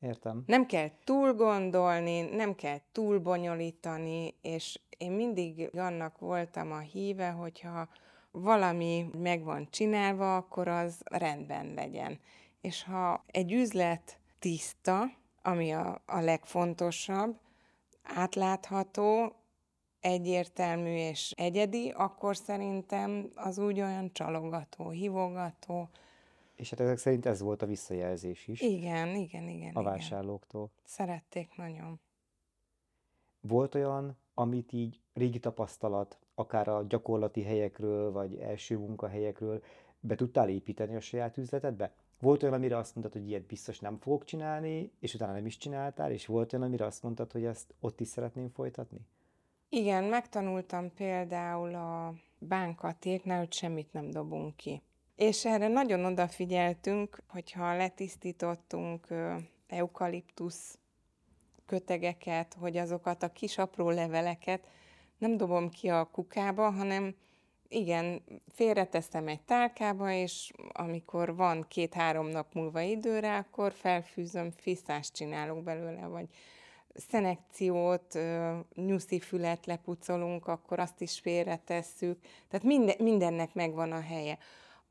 Értem. 0.00 0.42
Nem 0.46 0.66
kell 0.66 0.90
túl 1.04 1.34
gondolni, 1.34 2.20
nem 2.20 2.54
kell 2.54 2.78
túl 2.92 3.18
bonyolítani, 3.18 4.34
és 4.42 4.80
én 4.98 5.12
mindig 5.12 5.70
annak 5.76 6.18
voltam 6.18 6.72
a 6.72 6.78
híve, 6.78 7.30
hogyha 7.30 7.88
valami 8.30 9.10
meg 9.18 9.42
van 9.42 9.68
csinálva, 9.70 10.36
akkor 10.36 10.68
az 10.68 11.00
rendben 11.04 11.74
legyen. 11.74 12.20
És 12.60 12.84
ha 12.84 13.24
egy 13.26 13.52
üzlet 13.52 14.18
tiszta, 14.38 15.04
ami 15.42 15.72
a, 15.72 16.02
a 16.06 16.20
legfontosabb, 16.20 17.38
átlátható, 18.02 19.32
egyértelmű 20.00 20.94
és 20.94 21.30
egyedi, 21.36 21.90
akkor 21.96 22.36
szerintem 22.36 23.30
az 23.34 23.58
úgy 23.58 23.80
olyan 23.80 24.12
csalogató, 24.12 24.90
hívogató. 24.90 25.88
És 26.58 26.70
hát 26.70 26.80
ezek 26.80 26.98
szerint 26.98 27.26
ez 27.26 27.40
volt 27.40 27.62
a 27.62 27.66
visszajelzés 27.66 28.46
is 28.48 28.60
Igen, 28.60 29.16
igen, 29.16 29.48
igen, 29.48 29.74
a 29.74 29.80
igen. 29.80 29.84
vásárlóktól. 29.84 30.70
Szerették 30.84 31.56
nagyon. 31.56 32.00
Volt 33.40 33.74
olyan, 33.74 34.16
amit 34.34 34.72
így 34.72 35.00
régi 35.14 35.38
tapasztalat, 35.38 36.18
akár 36.34 36.68
a 36.68 36.84
gyakorlati 36.88 37.42
helyekről, 37.42 38.12
vagy 38.12 38.36
első 38.36 38.78
munkahelyekről 38.78 39.62
be 40.00 40.14
tudtál 40.14 40.48
építeni 40.48 40.96
a 40.96 41.00
saját 41.00 41.36
üzletedbe? 41.36 41.94
Volt 42.20 42.42
olyan, 42.42 42.54
amire 42.54 42.76
azt 42.76 42.94
mondtad, 42.94 43.20
hogy 43.20 43.28
ilyet 43.28 43.46
biztos 43.46 43.80
nem 43.80 43.98
fogok 43.98 44.24
csinálni, 44.24 44.92
és 45.00 45.14
utána 45.14 45.32
nem 45.32 45.46
is 45.46 45.56
csináltál, 45.56 46.10
és 46.10 46.26
volt 46.26 46.52
olyan, 46.52 46.64
amire 46.64 46.84
azt 46.84 47.02
mondtad, 47.02 47.32
hogy 47.32 47.44
ezt 47.44 47.74
ott 47.80 48.00
is 48.00 48.08
szeretném 48.08 48.48
folytatni? 48.48 48.98
Igen, 49.68 50.04
megtanultam 50.04 50.94
például 50.94 51.74
a 51.74 52.14
bánkatéknál, 52.38 53.38
hogy 53.38 53.52
semmit 53.52 53.92
nem 53.92 54.10
dobunk 54.10 54.56
ki. 54.56 54.82
És 55.18 55.44
erre 55.44 55.68
nagyon 55.68 56.04
odafigyeltünk, 56.04 57.22
hogyha 57.28 57.76
letisztítottunk 57.76 59.06
eukaliptusz 59.66 60.78
kötegeket, 61.66 62.56
hogy 62.60 62.76
azokat 62.76 63.22
a 63.22 63.32
kis 63.32 63.58
apró 63.58 63.90
leveleket 63.90 64.66
nem 65.18 65.36
dobom 65.36 65.70
ki 65.70 65.88
a 65.88 66.04
kukába, 66.04 66.70
hanem 66.70 67.14
igen, 67.68 68.22
félreteszem 68.52 69.28
egy 69.28 69.40
tálkába, 69.40 70.10
és 70.12 70.52
amikor 70.72 71.36
van 71.36 71.64
két-három 71.68 72.26
nap 72.26 72.54
múlva 72.54 72.80
időre, 72.80 73.36
akkor 73.36 73.72
felfűzöm, 73.72 74.50
fiszást 74.50 75.14
csinálok 75.14 75.62
belőle, 75.62 76.06
vagy 76.06 76.28
szenekciót, 76.94 78.18
nyuszi 78.74 79.20
fület 79.20 79.66
lepucolunk, 79.66 80.46
akkor 80.46 80.78
azt 80.78 81.00
is 81.00 81.20
félretesszük. 81.20 82.18
Tehát 82.48 82.66
minden, 82.66 82.96
mindennek 82.98 83.54
megvan 83.54 83.92
a 83.92 84.00
helye. 84.00 84.38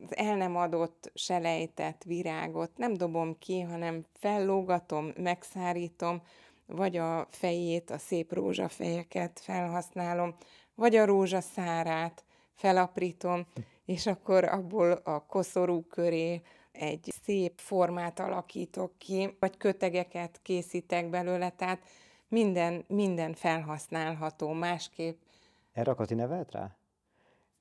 Az 0.04 0.18
el 0.18 0.36
nem 0.36 0.56
adott, 0.56 1.12
selejtett 1.14 2.04
virágot 2.04 2.78
nem 2.78 2.94
dobom 2.94 3.38
ki, 3.40 3.62
hanem 3.62 4.06
fellógatom, 4.14 5.12
megszárítom, 5.18 6.22
vagy 6.66 6.98
a 6.98 7.28
fejét, 7.30 7.90
a 7.90 7.98
szép 7.98 8.34
rózsafejeket 8.34 9.40
felhasználom, 9.40 10.36
vagy 10.76 10.96
a 10.96 11.06
rózsaszárát 11.06 12.24
felaprítom, 12.56 13.46
és 13.86 14.06
akkor 14.06 14.44
abból 14.44 14.92
a 14.92 15.26
koszorú 15.26 15.82
köré 15.82 16.42
egy 16.72 17.14
szép 17.24 17.60
formát 17.60 18.20
alakítok 18.20 18.98
ki, 18.98 19.36
vagy 19.40 19.58
kötegeket 19.58 20.40
készítek 20.42 21.10
belőle, 21.10 21.50
tehát 21.50 21.80
minden, 22.28 22.84
minden 22.88 23.34
felhasználható 23.34 24.52
másképp. 24.52 25.22
Erre 25.74 25.92
a 25.92 25.96
Kati 25.96 26.14
nevelt 26.14 26.52
rá? 26.52 26.76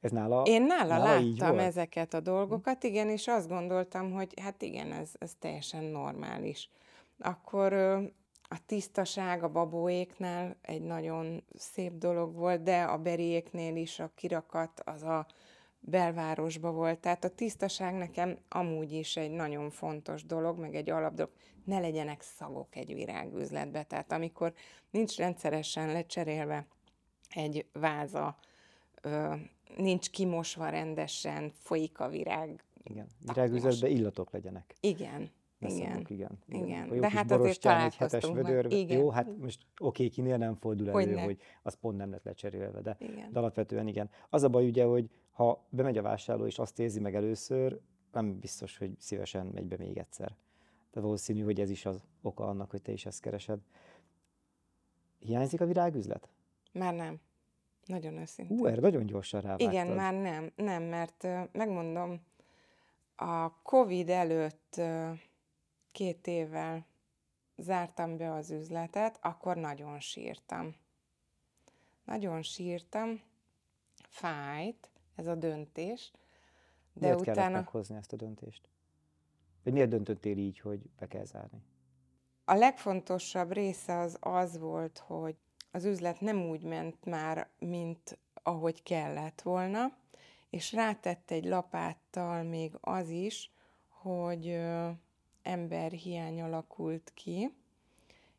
Ez 0.07 0.12
nála, 0.12 0.42
Én 0.42 0.62
nála, 0.62 0.99
nála 0.99 1.21
így 1.21 1.38
láttam 1.38 1.59
ezeket 1.59 2.14
a 2.14 2.21
dolgokat, 2.21 2.85
igen, 2.85 3.09
és 3.09 3.27
azt 3.27 3.49
gondoltam, 3.49 4.12
hogy 4.12 4.40
hát 4.40 4.62
igen, 4.62 4.92
ez, 4.92 5.11
ez 5.19 5.33
teljesen 5.38 5.85
normális. 5.85 6.71
Akkor 7.19 7.73
a 8.49 8.57
tisztaság 8.66 9.42
a 9.42 9.49
babóéknál 9.49 10.57
egy 10.62 10.83
nagyon 10.83 11.45
szép 11.55 11.92
dolog 11.92 12.35
volt, 12.35 12.62
de 12.62 12.83
a 12.83 12.99
beriéknél 12.99 13.77
is 13.77 13.99
a 13.99 14.11
kirakat 14.14 14.81
az 14.85 15.03
a 15.03 15.27
belvárosba 15.81 16.71
volt. 16.71 16.99
Tehát 16.99 17.25
a 17.25 17.29
tisztaság 17.35 17.95
nekem 17.95 18.38
amúgy 18.49 18.92
is 18.92 19.16
egy 19.16 19.31
nagyon 19.31 19.71
fontos 19.71 20.25
dolog, 20.25 20.59
meg 20.59 20.75
egy 20.75 20.90
alapdolog. 20.90 21.33
Ne 21.64 21.79
legyenek 21.79 22.23
szagok 22.23 22.77
egy 22.77 22.95
virágüzletbe. 22.95 23.83
Tehát 23.83 24.12
amikor 24.12 24.53
nincs 24.90 25.16
rendszeresen 25.16 25.92
lecserélve 25.92 26.66
egy 27.31 27.66
váza, 27.73 28.37
nincs 29.76 30.11
kimosva 30.11 30.68
rendesen, 30.68 31.52
folyik 31.55 32.00
a 32.00 32.09
virág. 32.09 32.64
Igen. 32.83 33.07
Virágüzletben 33.26 33.90
illatok 33.90 34.31
legyenek. 34.31 34.74
Igen, 34.81 35.31
Ne 35.59 35.68
igen. 35.68 36.07
igen. 36.09 36.38
igen. 36.48 36.94
Jó 36.94 37.00
De 37.00 37.11
hát 37.11 37.31
azért 37.31 37.61
találkoztunk 37.61 38.35
már. 38.35 38.44
vödörbe. 38.44 38.76
Igen. 38.76 38.98
Jó, 38.98 39.11
hát 39.11 39.38
most 39.38 39.66
oké, 39.79 40.09
kinél 40.09 40.37
nem 40.37 40.55
fordul 40.55 40.88
elő, 40.88 40.92
Hogyne. 41.05 41.22
hogy 41.22 41.38
az 41.62 41.74
pont 41.74 41.96
nem 41.96 42.11
lett 42.11 42.24
lecserélve, 42.24 42.81
de, 42.81 42.96
Igen. 42.98 43.33
de 43.33 43.38
alapvetően 43.38 43.87
igen. 43.88 44.11
Az 44.31 44.42
a 44.42 44.48
baj 44.48 44.66
ugye, 44.66 44.85
hogy 44.85 45.11
ha 45.31 45.66
bemegy 45.70 45.98
a 45.98 46.02
vásárló 46.02 46.46
és 46.46 46.59
azt 46.59 46.79
érzi 46.79 47.00
meg 47.00 47.14
először, 47.14 47.81
nem 48.12 48.38
biztos, 48.38 48.79
hogy 48.79 48.90
szívesen 48.98 49.46
megy 49.46 49.66
be 49.66 49.76
még 49.79 49.96
egyszer. 49.98 50.26
Tehát 50.90 51.09
valószínű, 51.09 51.42
hogy 51.42 51.61
ez 51.61 51.70
is 51.70 51.87
az 51.87 52.02
oka 52.22 52.46
annak, 52.46 52.70
hogy 52.70 52.83
te 52.83 52.92
is 52.92 53.07
ezt 53.07 53.20
keresed. 53.20 53.61
Hiányzik 55.18 55.61
a 55.61 55.66
virágüzlet? 55.66 56.29
Már 56.72 56.94
nem. 56.94 57.20
Nagyon 57.87 58.16
őszintén. 58.16 58.59
Hú, 58.59 58.66
erre 58.66 58.81
nagyon 58.81 59.07
gyorsan 59.07 59.40
rávágtad. 59.40 59.72
Igen, 59.72 59.87
már 59.87 60.14
nem, 60.14 60.53
nem, 60.57 60.83
mert 60.83 61.27
megmondom, 61.53 62.20
a 63.16 63.62
Covid 63.62 64.09
előtt 64.09 64.81
két 65.92 66.27
évvel 66.27 66.87
zártam 67.57 68.16
be 68.16 68.33
az 68.33 68.51
üzletet, 68.51 69.18
akkor 69.22 69.57
nagyon 69.57 70.01
sírtam. 70.01 70.75
Nagyon 72.05 72.42
sírtam, 72.42 73.20
fájt 74.09 74.90
ez 75.14 75.27
a 75.27 75.35
döntés, 75.35 76.12
de 76.92 77.07
miért 77.07 77.22
kellett 77.22 77.38
utána 77.38 77.57
meghozni 77.57 77.96
ezt 77.96 78.12
a 78.12 78.16
döntést? 78.16 78.68
Vagy 79.62 79.72
miért 79.72 79.88
döntöttél 79.88 80.38
így, 80.38 80.61
hogy 80.61 80.90
be 80.99 81.07
kell 81.07 81.25
zárni? 81.25 81.62
a 82.49 82.55
legfontosabb 82.55 83.53
része 83.53 83.99
az 83.99 84.16
az 84.20 84.59
volt, 84.59 84.99
hogy 84.99 85.37
az 85.77 85.85
üzlet 85.85 86.21
nem 86.21 86.49
úgy 86.49 86.62
ment 86.62 87.05
már, 87.05 87.49
mint 87.59 88.19
ahogy 88.43 88.83
kellett 88.83 89.43
volna, 89.43 89.97
és 90.51 90.73
rátett 90.73 91.31
egy 91.31 91.45
lapáttal 91.45 92.43
még 92.43 92.73
az 92.81 93.09
is, 93.09 93.51
hogy 93.89 94.59
emberhiány 95.43 96.41
alakult 96.41 97.12
ki, 97.15 97.53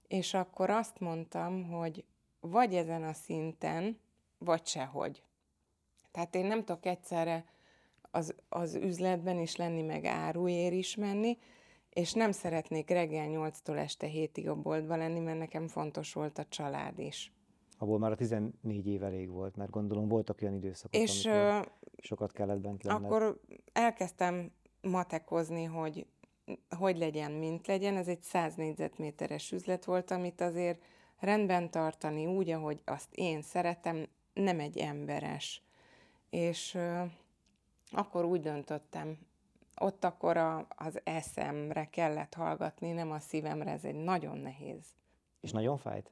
és 0.07 0.33
akkor 0.33 0.69
azt 0.69 0.99
mondtam, 0.99 1.63
hogy 1.69 2.03
vagy 2.39 2.75
ezen 2.75 3.03
a 3.03 3.13
szinten, 3.13 3.99
vagy 4.37 4.65
sehogy. 4.65 5.23
Tehát 6.11 6.35
én 6.35 6.45
nem 6.45 6.63
tudok 6.63 6.85
egyszerre 6.85 7.45
az, 8.11 8.35
az 8.49 8.75
üzletben 8.75 9.39
is 9.39 9.55
lenni, 9.55 9.81
meg 9.81 10.05
áruér 10.05 10.73
is 10.73 10.95
menni, 10.95 11.37
és 11.97 12.13
nem 12.13 12.31
szeretnék 12.31 12.89
reggel 12.89 13.27
8-tól 13.29 13.77
este 13.77 14.07
7-ig 14.07 14.49
a 14.49 14.55
boltba 14.55 14.95
lenni, 14.95 15.19
mert 15.19 15.39
nekem 15.39 15.67
fontos 15.67 16.13
volt 16.13 16.37
a 16.37 16.45
család 16.49 16.99
is. 16.99 17.31
Abból 17.77 17.99
már 17.99 18.11
a 18.11 18.15
14 18.15 18.87
év 18.87 19.03
elég 19.03 19.29
volt, 19.29 19.55
mert 19.55 19.69
gondolom 19.69 20.07
voltak 20.07 20.41
olyan 20.41 20.53
időszakok, 20.53 21.01
És 21.01 21.25
amikor 21.25 21.71
sokat 21.97 22.31
kellett 22.31 22.59
bent 22.59 22.83
lenned. 22.83 23.03
akkor 23.03 23.41
elkezdtem 23.73 24.51
matekozni, 24.81 25.63
hogy 25.63 26.05
hogy 26.77 26.97
legyen, 26.97 27.31
mint 27.31 27.67
legyen. 27.67 27.95
Ez 27.95 28.07
egy 28.07 28.21
100 28.21 28.55
négyzetméteres 28.55 29.51
üzlet 29.51 29.85
volt, 29.85 30.11
amit 30.11 30.41
azért 30.41 30.83
rendben 31.19 31.71
tartani 31.71 32.25
úgy, 32.25 32.49
ahogy 32.49 32.81
azt 32.85 33.13
én 33.13 33.41
szeretem, 33.41 34.07
nem 34.33 34.59
egy 34.59 34.77
emberes. 34.77 35.63
És 36.29 36.77
akkor 37.91 38.25
úgy 38.25 38.41
döntöttem, 38.41 39.17
ott 39.79 40.03
akkor 40.03 40.37
a, 40.37 40.67
az 40.69 41.01
eszemre 41.03 41.85
kellett 41.85 42.33
hallgatni, 42.33 42.91
nem 42.91 43.11
a 43.11 43.19
szívemre, 43.19 43.71
ez 43.71 43.83
egy 43.83 43.95
nagyon 43.95 44.37
nehéz. 44.37 44.85
És 45.39 45.51
nagyon 45.51 45.77
fájt? 45.77 46.11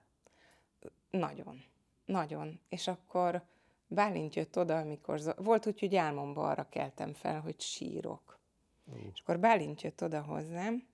Nagyon. 1.10 1.64
Nagyon. 2.06 2.60
És 2.70 2.88
akkor 2.88 3.44
Bálint 3.88 4.36
jött 4.36 4.58
oda, 4.58 4.78
amikor... 4.78 5.20
Volt 5.38 5.68
úgy, 5.68 5.80
hogy 5.80 5.96
álmomba 5.96 6.50
arra 6.50 6.70
keltem 6.70 7.14
fel, 7.14 7.42
hogy 7.42 7.62
sírok. 7.62 8.40
Ú. 8.86 8.96
És 9.14 9.20
akkor 9.20 9.40
Bálint 9.40 9.82
jött 9.82 10.04
oda 10.04 10.22
hozzám, 10.22 10.88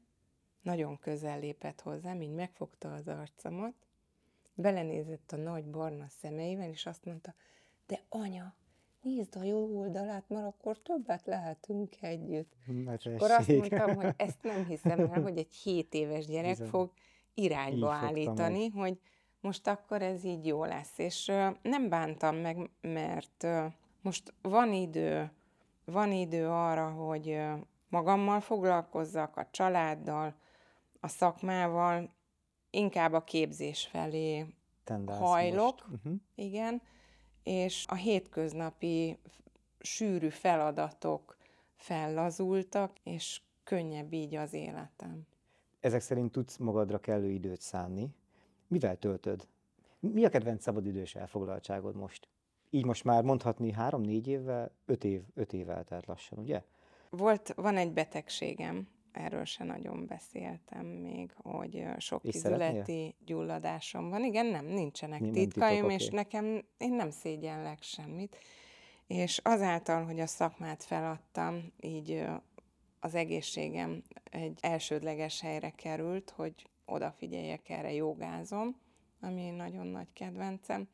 nagyon 0.61 0.99
közel 0.99 1.39
lépett 1.39 1.81
hozzám, 1.81 2.21
így 2.21 2.33
megfogta 2.33 2.93
az 2.93 3.07
arcomat, 3.07 3.75
belenézett 4.53 5.31
a 5.31 5.35
nagy 5.35 5.65
barna 5.65 6.07
szemeivel, 6.07 6.69
és 6.69 6.85
azt 6.85 7.05
mondta, 7.05 7.33
de 7.85 8.03
anya, 8.09 8.55
nézd 9.01 9.35
a 9.35 9.43
jó 9.43 9.77
oldalát, 9.79 10.23
mert 10.27 10.45
akkor 10.45 10.77
többet 10.79 11.25
lehetünk 11.25 12.01
együtt. 12.01 12.53
Nagy 12.85 13.07
Akkor 13.07 13.31
azt 13.31 13.47
mondtam, 13.47 13.95
hogy 13.95 14.13
ezt 14.17 14.43
nem 14.43 14.65
hiszem 14.65 14.99
el, 14.99 15.21
hogy 15.21 15.37
egy 15.37 15.53
7 15.53 15.93
éves 15.93 16.25
gyerek 16.25 16.49
Bizony. 16.49 16.67
fog 16.67 16.91
irányba 17.33 17.95
Így 17.95 18.03
állítani, 18.05 18.67
hogy 18.67 18.99
most 19.41 19.67
akkor 19.67 20.01
ez 20.01 20.23
így 20.23 20.45
jó 20.45 20.65
lesz. 20.65 20.97
És 20.97 21.27
ö, 21.27 21.49
nem 21.61 21.89
bántam 21.89 22.35
meg, 22.35 22.69
mert 22.81 23.43
ö, 23.43 23.65
most 24.01 24.33
van 24.41 24.73
idő, 24.73 25.31
van 25.85 26.11
idő 26.11 26.47
arra, 26.47 26.89
hogy 26.89 27.29
ö, 27.29 27.53
magammal 27.89 28.39
foglalkozzak, 28.39 29.37
a 29.37 29.47
családdal, 29.51 30.35
a 30.99 31.07
szakmával, 31.07 32.09
inkább 32.69 33.13
a 33.13 33.23
képzés 33.23 33.85
felé 33.85 34.45
Tendálsz 34.83 35.19
hajlok. 35.19 35.87
most. 35.87 35.99
Uh-huh. 36.03 36.21
igen, 36.35 36.81
és 37.43 37.85
a 37.87 37.95
hétköznapi 37.95 39.17
sűrű 39.79 40.29
feladatok 40.29 41.37
fellazultak, 41.75 42.97
és 43.03 43.41
könnyebb 43.63 44.13
így 44.13 44.35
az 44.35 44.53
életem. 44.53 45.27
Ezek 45.79 46.01
szerint 46.01 46.31
tudsz 46.31 46.57
magadra 46.57 46.99
kellő 46.99 47.29
időt 47.29 47.61
szánni. 47.61 48.09
Mivel 48.67 48.97
töltöd? 48.97 49.47
Mi 49.99 50.25
a 50.25 50.29
kedvenc 50.29 50.63
szabadidős 50.63 51.15
elfoglaltságod 51.15 51.95
most? 51.95 52.27
Így 52.69 52.85
most 52.85 53.03
már 53.03 53.23
mondhatni 53.23 53.71
három-négy 53.71 54.27
évvel, 54.27 54.71
öt 54.85 55.03
év, 55.03 55.21
öt 55.33 55.53
év 55.53 55.69
eltelt 55.69 56.05
lassan, 56.05 56.39
ugye? 56.39 56.63
Volt, 57.09 57.53
van 57.55 57.77
egy 57.77 57.91
betegségem, 57.91 58.87
erről 59.11 59.45
se 59.45 59.63
nagyon 59.63 60.05
beszéltem 60.05 60.85
még, 60.85 61.31
hogy 61.35 61.83
sok 61.97 62.23
És 62.23 62.35
szeretnél? 62.35 63.13
gyulladásom 63.25 64.09
van. 64.09 64.23
Igen, 64.23 64.45
nem, 64.45 64.65
nincsenek 64.65 65.19
Nem- 65.19 65.31
titkaim, 65.31 65.75
titok, 65.75 65.91
és 65.91 66.05
oké. 66.05 66.15
nekem, 66.15 66.65
én 66.77 66.93
nem 66.93 67.09
szégyellek 67.09 67.83
semmit. 67.83 68.37
És 69.07 69.37
azáltal, 69.43 70.03
hogy 70.03 70.19
a 70.19 70.27
szakmát 70.27 70.83
feladtam, 70.83 71.71
így 71.79 72.25
az 72.99 73.15
egészségem 73.15 74.01
egy 74.31 74.57
elsődleges 74.61 75.41
helyre 75.41 75.69
került, 75.69 76.29
hogy 76.29 76.69
odafigyeljek 76.85 77.69
erre, 77.69 77.93
jogázom, 77.93 78.75
ami 79.21 79.49
nagyon 79.49 79.87
nagy 79.87 80.13
kedvencem, 80.13 80.87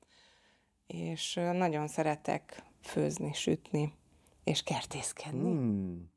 és 0.88 1.34
nagyon 1.34 1.88
szeretek 1.88 2.64
főzni, 2.82 3.34
sütni, 3.34 3.94
és 4.44 4.64
kertészkedni. 4.64 5.50
Hmm. 5.52 6.10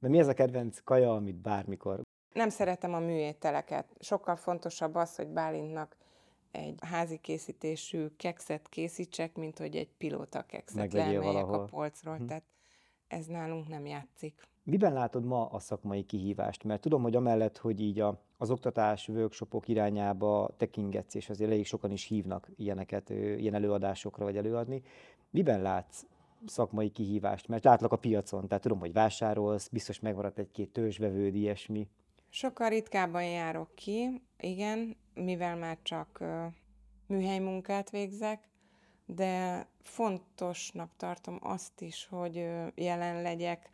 De 0.00 0.08
mi 0.08 0.18
ez 0.18 0.28
a 0.28 0.34
kedvenc 0.34 0.80
kaja, 0.84 1.14
amit 1.14 1.36
bármikor? 1.36 2.00
Nem 2.32 2.48
szeretem 2.48 2.94
a 2.94 2.98
műételeket. 2.98 3.86
Sokkal 3.98 4.36
fontosabb 4.36 4.94
az, 4.94 5.16
hogy 5.16 5.28
Bálintnak 5.28 5.96
egy 6.50 6.78
házi 6.80 7.18
készítésű 7.18 8.06
kekszet 8.16 8.68
készítsek, 8.68 9.36
mint 9.36 9.58
hogy 9.58 9.76
egy 9.76 9.88
pilóta 9.98 10.42
kekszet 10.42 10.92
leemeljek 10.92 11.46
a 11.46 11.64
polcról. 11.64 12.14
Mhm. 12.14 12.26
Tehát 12.26 12.44
ez 13.08 13.26
nálunk 13.26 13.68
nem 13.68 13.86
játszik. 13.86 14.48
Miben 14.62 14.92
látod 14.92 15.24
ma 15.24 15.46
a 15.46 15.58
szakmai 15.58 16.02
kihívást? 16.02 16.64
Mert 16.64 16.80
tudom, 16.80 17.02
hogy 17.02 17.16
amellett, 17.16 17.58
hogy 17.58 17.80
így 17.80 18.00
a, 18.00 18.20
az 18.36 18.50
oktatás, 18.50 19.08
workshopok 19.08 19.68
irányába 19.68 20.50
tekingetsz, 20.56 21.14
és 21.14 21.30
azért 21.30 21.50
elég 21.50 21.66
sokan 21.66 21.90
is 21.90 22.04
hívnak 22.04 22.48
ilyeneket, 22.56 23.10
ilyen 23.10 23.54
előadásokra 23.54 24.24
vagy 24.24 24.36
előadni. 24.36 24.82
Miben 25.30 25.62
látsz 25.62 26.06
szakmai 26.46 26.90
kihívást? 26.90 27.48
Mert 27.48 27.64
látlak 27.64 27.92
a 27.92 27.96
piacon, 27.96 28.48
tehát 28.48 28.62
tudom, 28.62 28.78
hogy 28.78 28.92
vásárolsz, 28.92 29.68
biztos 29.68 30.00
megmaradt 30.00 30.38
egy-két 30.38 30.72
törzsvevőd, 30.72 31.34
ilyesmi. 31.34 31.88
Sokkal 32.28 32.68
ritkábban 32.68 33.24
járok 33.24 33.74
ki, 33.74 34.22
igen, 34.38 34.96
mivel 35.14 35.56
már 35.56 35.78
csak 35.82 36.20
ö, 36.20 36.46
műhely 37.06 37.38
munkát 37.38 37.90
végzek, 37.90 38.48
de 39.06 39.66
fontosnak 39.82 40.90
tartom 40.96 41.38
azt 41.42 41.80
is, 41.80 42.06
hogy 42.10 42.46
jelen 42.74 43.22
legyek, 43.22 43.70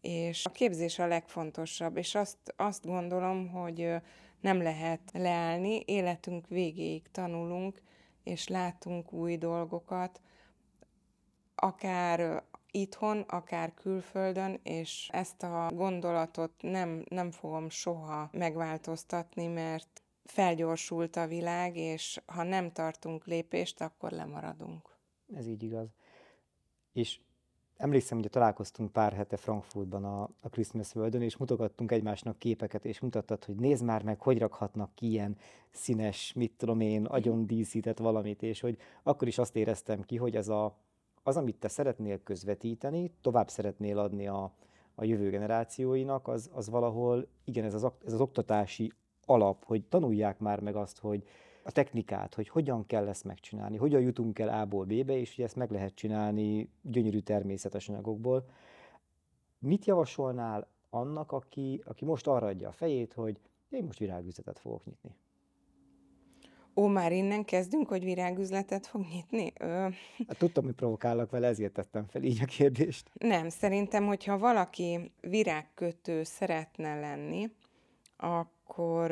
és 0.00 0.44
a 0.44 0.50
képzés 0.50 0.98
a 0.98 1.06
legfontosabb, 1.06 1.96
és 1.96 2.14
azt, 2.14 2.38
azt 2.56 2.86
gondolom, 2.86 3.48
hogy 3.48 3.94
nem 4.40 4.62
lehet 4.62 5.00
leállni, 5.12 5.82
életünk 5.84 6.48
végéig 6.48 7.10
tanulunk, 7.10 7.82
és 8.22 8.48
látunk 8.48 9.12
új 9.12 9.36
dolgokat, 9.36 10.20
akár 11.56 12.42
itthon, 12.70 13.20
akár 13.20 13.74
külföldön, 13.74 14.60
és 14.62 15.08
ezt 15.12 15.42
a 15.42 15.70
gondolatot 15.74 16.52
nem, 16.60 17.04
nem 17.08 17.30
fogom 17.30 17.68
soha 17.68 18.28
megváltoztatni, 18.32 19.46
mert 19.46 20.02
felgyorsult 20.24 21.16
a 21.16 21.26
világ, 21.26 21.76
és 21.76 22.20
ha 22.26 22.42
nem 22.42 22.72
tartunk 22.72 23.24
lépést, 23.24 23.80
akkor 23.80 24.10
lemaradunk. 24.10 24.96
Ez 25.36 25.46
így 25.46 25.62
igaz. 25.62 25.88
És 26.92 27.18
emlékszem, 27.76 28.18
hogy 28.18 28.30
találkoztunk 28.30 28.92
pár 28.92 29.12
hete 29.12 29.36
Frankfurtban 29.36 30.04
a, 30.04 30.22
a 30.22 30.48
Christmas 30.50 30.94
world 30.94 31.14
és 31.14 31.36
mutogattunk 31.36 31.92
egymásnak 31.92 32.38
képeket, 32.38 32.84
és 32.84 33.00
mutattad, 33.00 33.44
hogy 33.44 33.56
nézd 33.56 33.84
már 33.84 34.02
meg, 34.02 34.20
hogy 34.20 34.38
rakhatnak 34.38 34.94
ki 34.94 35.06
ilyen 35.06 35.36
színes, 35.70 36.32
mit 36.32 36.52
tudom 36.56 36.80
én, 36.80 37.04
agyon 37.04 37.46
díszített 37.46 37.98
valamit, 37.98 38.42
és 38.42 38.60
hogy 38.60 38.78
akkor 39.02 39.28
is 39.28 39.38
azt 39.38 39.56
éreztem 39.56 40.02
ki, 40.02 40.16
hogy 40.16 40.36
ez 40.36 40.48
a, 40.48 40.76
az, 41.26 41.36
amit 41.36 41.56
te 41.56 41.68
szeretnél 41.68 42.22
közvetíteni, 42.22 43.12
tovább 43.20 43.48
szeretnél 43.48 43.98
adni 43.98 44.26
a, 44.26 44.52
a 44.94 45.04
jövő 45.04 45.30
generációinak, 45.30 46.28
az, 46.28 46.50
az 46.52 46.68
valahol, 46.68 47.26
igen, 47.44 47.64
ez 47.64 47.74
az, 47.74 47.86
ez 48.04 48.12
az 48.12 48.20
oktatási 48.20 48.92
alap, 49.24 49.64
hogy 49.64 49.84
tanulják 49.84 50.38
már 50.38 50.60
meg 50.60 50.76
azt, 50.76 50.98
hogy 50.98 51.24
a 51.62 51.70
technikát, 51.72 52.34
hogy 52.34 52.48
hogyan 52.48 52.86
kell 52.86 53.08
ezt 53.08 53.24
megcsinálni, 53.24 53.76
hogyan 53.76 54.00
jutunk 54.00 54.38
el 54.38 54.60
A-ból 54.60 54.84
B-be, 54.84 55.16
és 55.18 55.36
hogy 55.36 55.44
ezt 55.44 55.56
meg 55.56 55.70
lehet 55.70 55.94
csinálni 55.94 56.70
gyönyörű 56.82 57.20
természetes 57.20 57.88
anyagokból. 57.88 58.44
Mit 59.58 59.84
javasolnál 59.84 60.68
annak, 60.90 61.32
aki, 61.32 61.82
aki 61.84 62.04
most 62.04 62.26
arra 62.26 62.46
adja 62.46 62.68
a 62.68 62.72
fejét, 62.72 63.12
hogy 63.12 63.40
én 63.68 63.84
most 63.84 63.98
virágüzletet 63.98 64.58
fogok 64.58 64.84
nyitni? 64.84 65.14
Ó, 66.76 66.86
már 66.86 67.12
innen 67.12 67.44
kezdünk, 67.44 67.88
hogy 67.88 68.04
virágüzletet 68.04 68.86
fog 68.86 69.04
nyitni? 69.12 69.52
Ö, 69.58 69.88
Hát 70.28 70.38
tudtam, 70.38 70.64
hogy 70.64 70.74
provokálok 70.74 71.30
vele, 71.30 71.46
ezért 71.46 71.72
tettem 71.72 72.06
fel 72.06 72.22
így 72.22 72.42
a 72.42 72.44
kérdést. 72.44 73.10
Nem, 73.12 73.48
szerintem, 73.48 74.06
hogyha 74.06 74.38
valaki 74.38 75.12
virágkötő 75.20 76.22
szeretne 76.22 77.00
lenni, 77.00 77.50
akkor 78.16 79.10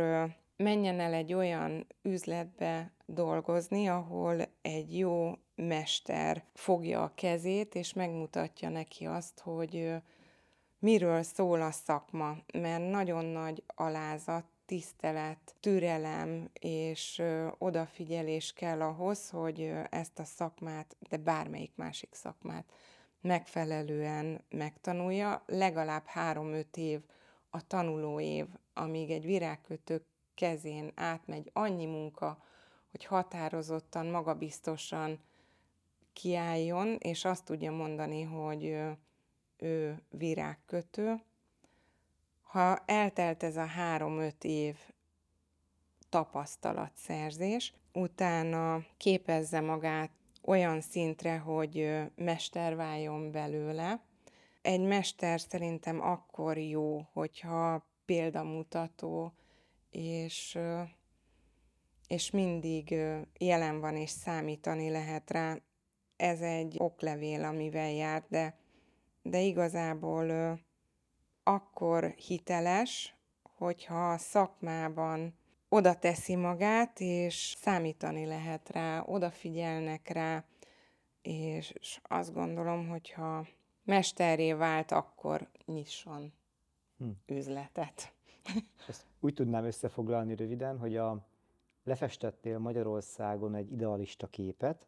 menjen 0.57 1.00
el 1.00 1.12
egy 1.12 1.35
olyan 1.35 1.87
üzletbe 2.03 2.92
dolgozni, 3.07 3.87
ahol 3.88 4.37
egy 4.62 4.98
jó 4.98 5.33
mester 5.55 6.44
fogja 6.55 7.03
a 7.03 7.12
kezét, 7.14 7.74
és 7.74 7.92
megmutatja 7.92 8.68
neki 8.68 9.05
azt, 9.05 9.40
hogy 9.40 9.92
miről 10.79 11.22
szól 11.22 11.62
a 11.62 11.70
szakma, 11.70 12.37
mert 12.53 12.90
nagyon 12.90 13.24
nagy 13.24 13.62
alázat, 13.66 14.44
tisztelet, 14.66 15.55
türelem 15.61 16.50
és 16.53 17.22
odafigyelés 17.59 18.53
kell 18.53 18.81
ahhoz, 18.81 19.31
hogy 19.31 19.72
ezt 19.90 20.18
a 20.18 20.24
szakmát, 20.24 20.96
de 21.09 21.16
bármelyik 21.16 21.72
másik 21.74 22.14
szakmát 22.14 22.64
megfelelően 23.20 24.44
megtanulja. 24.48 25.42
Legalább 25.46 26.07
három-öt 26.07 26.77
év 26.77 27.00
a 27.50 27.66
tanuló 27.66 28.20
év, 28.20 28.46
amíg 28.72 29.11
egy 29.11 29.24
virágkötő 29.24 30.05
kezén 30.35 30.92
átmegy 30.94 31.50
annyi 31.53 31.87
munka, 31.87 32.42
hogy 32.90 33.05
határozottan, 33.05 34.07
magabiztosan 34.07 35.20
kiálljon, 36.12 36.96
és 36.98 37.24
azt 37.24 37.44
tudja 37.44 37.72
mondani, 37.72 38.22
hogy 38.22 38.77
ő 39.57 40.03
virágkötő. 40.09 41.22
Ha 42.55 42.83
eltelt 42.87 43.43
ez 43.43 43.57
a 43.57 43.64
három-öt 43.64 44.45
év 44.45 44.77
tapasztalatszerzés, 46.09 47.75
utána 47.93 48.85
képezze 48.97 49.61
magát 49.61 50.11
olyan 50.43 50.81
szintre, 50.81 51.38
hogy 51.38 52.03
mester 52.14 52.77
váljon 52.77 53.31
belőle. 53.31 54.03
Egy 54.62 54.81
mester 54.81 55.40
szerintem 55.40 56.01
akkor 56.01 56.59
jó, 56.59 57.09
hogyha 57.12 57.87
példamutató, 58.05 59.33
és, 59.90 60.59
és 62.07 62.31
mindig 62.31 62.95
jelen 63.38 63.81
van, 63.81 63.97
és 63.97 64.11
számítani 64.11 64.90
lehet 64.90 65.31
rá. 65.31 65.59
Ez 66.17 66.40
egy 66.40 66.75
oklevél, 66.79 67.45
amivel 67.45 67.90
jár, 67.90 68.25
de, 68.29 68.59
de 69.23 69.40
igazából 69.40 70.59
akkor 71.44 72.04
hiteles, 72.04 73.14
hogyha 73.42 74.11
a 74.11 74.18
szakmában 74.18 75.35
oda 75.68 75.94
teszi 75.94 76.37
magát, 76.37 77.00
és 77.00 77.54
számítani 77.59 78.26
lehet 78.26 78.68
rá, 78.68 79.02
odafigyelnek 79.07 80.09
rá, 80.09 80.44
és 81.22 81.74
azt 82.02 82.33
gondolom, 82.33 82.88
hogyha 82.88 83.46
mesteré 83.85 84.52
vált, 84.52 84.90
akkor 84.90 85.48
nyisson 85.66 86.33
hm. 86.98 87.09
üzletet. 87.26 88.14
Ezt 88.88 89.07
úgy 89.20 89.35
tudnám 89.35 89.64
összefoglalni 89.64 90.35
röviden, 90.35 90.78
hogy 90.78 90.96
a 90.96 91.26
lefestettél 91.85 92.59
Magyarországon 92.59 93.54
egy 93.54 93.72
idealista 93.72 94.26
képet, 94.26 94.87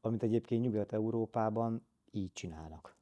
amit 0.00 0.22
egyébként 0.22 0.62
Nyugat-Európában 0.62 1.86
így 2.10 2.32
csinálnak. 2.32 2.96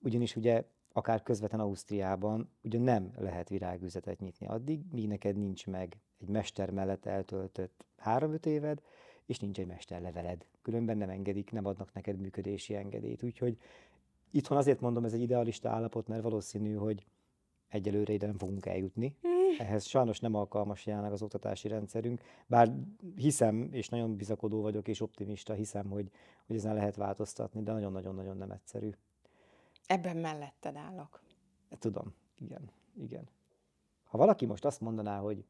Ugyanis 0.00 0.36
ugye 0.36 0.64
akár 0.96 1.22
közvetlen 1.22 1.60
Ausztriában 1.60 2.50
ugye 2.62 2.78
nem 2.78 3.12
lehet 3.16 3.48
virágüzetet 3.48 4.20
nyitni 4.20 4.46
addig, 4.46 4.80
míg 4.92 5.08
neked 5.08 5.36
nincs 5.36 5.66
meg 5.66 5.96
egy 6.18 6.28
mester 6.28 6.70
mellett 6.70 7.06
eltöltött 7.06 7.84
három-öt 7.96 8.46
éved, 8.46 8.82
és 9.26 9.38
nincs 9.38 9.58
egy 9.58 9.66
mesterleveled. 9.66 10.46
Különben 10.62 10.96
nem 10.96 11.08
engedik, 11.08 11.52
nem 11.52 11.66
adnak 11.66 11.92
neked 11.92 12.20
működési 12.20 12.74
engedélyt. 12.74 13.22
Úgyhogy 13.22 13.58
itthon 14.30 14.56
azért 14.56 14.80
mondom, 14.80 15.04
ez 15.04 15.12
egy 15.12 15.20
idealista 15.20 15.68
állapot, 15.68 16.08
mert 16.08 16.22
valószínű, 16.22 16.74
hogy 16.74 17.06
egyelőre 17.68 18.12
ide 18.12 18.26
nem 18.26 18.38
fogunk 18.38 18.66
eljutni. 18.66 19.16
Ehhez 19.58 19.84
sajnos 19.84 20.20
nem 20.20 20.34
alkalmas 20.34 20.86
jelenleg 20.86 21.12
az 21.12 21.22
oktatási 21.22 21.68
rendszerünk, 21.68 22.20
bár 22.46 22.72
hiszem, 23.16 23.68
és 23.72 23.88
nagyon 23.88 24.16
bizakodó 24.16 24.60
vagyok, 24.60 24.88
és 24.88 25.00
optimista, 25.00 25.52
hiszem, 25.52 25.90
hogy, 25.90 26.10
hogy 26.46 26.56
ezen 26.56 26.74
lehet 26.74 26.96
változtatni, 26.96 27.62
de 27.62 27.72
nagyon-nagyon-nagyon 27.72 28.36
nem 28.36 28.50
egyszerű. 28.50 28.90
Ebben 29.86 30.16
melletted 30.16 30.76
állok. 30.76 31.20
Tudom, 31.78 32.14
igen, 32.38 32.70
igen. 32.96 33.28
Ha 34.04 34.18
valaki 34.18 34.46
most 34.46 34.64
azt 34.64 34.80
mondaná, 34.80 35.18
hogy 35.18 35.44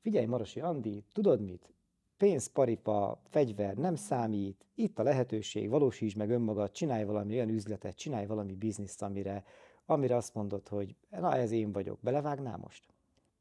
figyelj 0.00 0.26
Marosi 0.26 0.60
Andi, 0.60 1.04
tudod 1.12 1.40
mit? 1.40 1.72
Pénz, 2.16 2.46
paripa, 2.46 3.20
fegyver 3.24 3.74
nem 3.74 3.94
számít, 3.94 4.66
itt 4.74 4.98
a 4.98 5.02
lehetőség, 5.02 5.68
valósítsd 5.68 6.16
meg 6.16 6.30
önmagad, 6.30 6.70
csinálj 6.70 7.04
valami 7.04 7.34
olyan 7.34 7.48
üzletet, 7.48 7.96
csinálj 7.96 8.26
valami 8.26 8.54
bizniszt, 8.54 9.02
amire, 9.02 9.44
amire 9.86 10.16
azt 10.16 10.34
mondod, 10.34 10.68
hogy 10.68 10.96
na 11.10 11.36
ez 11.36 11.50
én 11.50 11.72
vagyok, 11.72 11.98
belevágnál 12.00 12.56
most? 12.56 12.84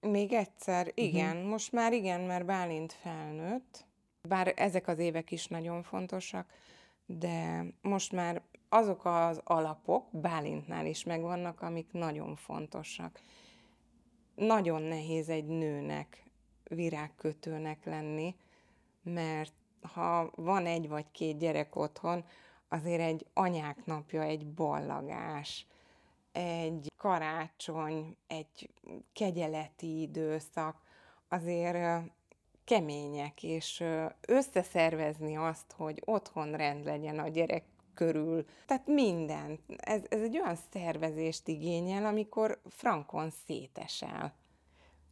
Még 0.01 0.33
egyszer, 0.33 0.91
igen, 0.93 1.35
uh-huh. 1.35 1.49
most 1.49 1.71
már 1.71 1.93
igen, 1.93 2.21
mert 2.21 2.45
Bálint 2.45 2.93
felnőtt, 2.93 3.85
bár 4.27 4.53
ezek 4.55 4.87
az 4.87 4.99
évek 4.99 5.31
is 5.31 5.47
nagyon 5.47 5.83
fontosak, 5.83 6.49
de 7.05 7.65
most 7.81 8.11
már 8.11 8.41
azok 8.69 9.05
az 9.05 9.41
alapok 9.43 10.05
Bálintnál 10.11 10.85
is 10.85 11.03
megvannak, 11.03 11.61
amik 11.61 11.91
nagyon 11.91 12.35
fontosak. 12.35 13.19
Nagyon 14.35 14.81
nehéz 14.81 15.29
egy 15.29 15.45
nőnek 15.45 16.23
virágkötőnek 16.63 17.85
lenni, 17.85 18.35
mert 19.03 19.53
ha 19.81 20.31
van 20.35 20.65
egy 20.65 20.87
vagy 20.87 21.11
két 21.11 21.37
gyerek 21.37 21.75
otthon, 21.75 22.25
azért 22.67 23.01
egy 23.01 23.25
anyák 23.33 23.85
napja, 23.85 24.21
egy 24.21 24.47
ballagás, 24.47 25.67
egy 26.31 26.91
karácsony, 26.97 28.17
egy 28.27 28.69
kegyeleti 29.13 30.01
időszak, 30.01 30.81
azért 31.27 32.11
kemények, 32.63 33.43
és 33.43 33.83
összeszervezni 34.27 35.37
azt, 35.37 35.71
hogy 35.71 36.01
otthon 36.05 36.51
rend 36.55 36.85
legyen 36.85 37.19
a 37.19 37.27
gyerek 37.27 37.63
körül. 37.97 38.45
Tehát 38.65 38.87
minden. 38.87 39.59
Ez, 39.77 40.01
ez 40.09 40.21
egy 40.21 40.39
olyan 40.39 40.57
szervezést 40.71 41.47
igényel, 41.47 42.05
amikor 42.05 42.61
frankon 42.65 43.29
szétesel. 43.29 44.33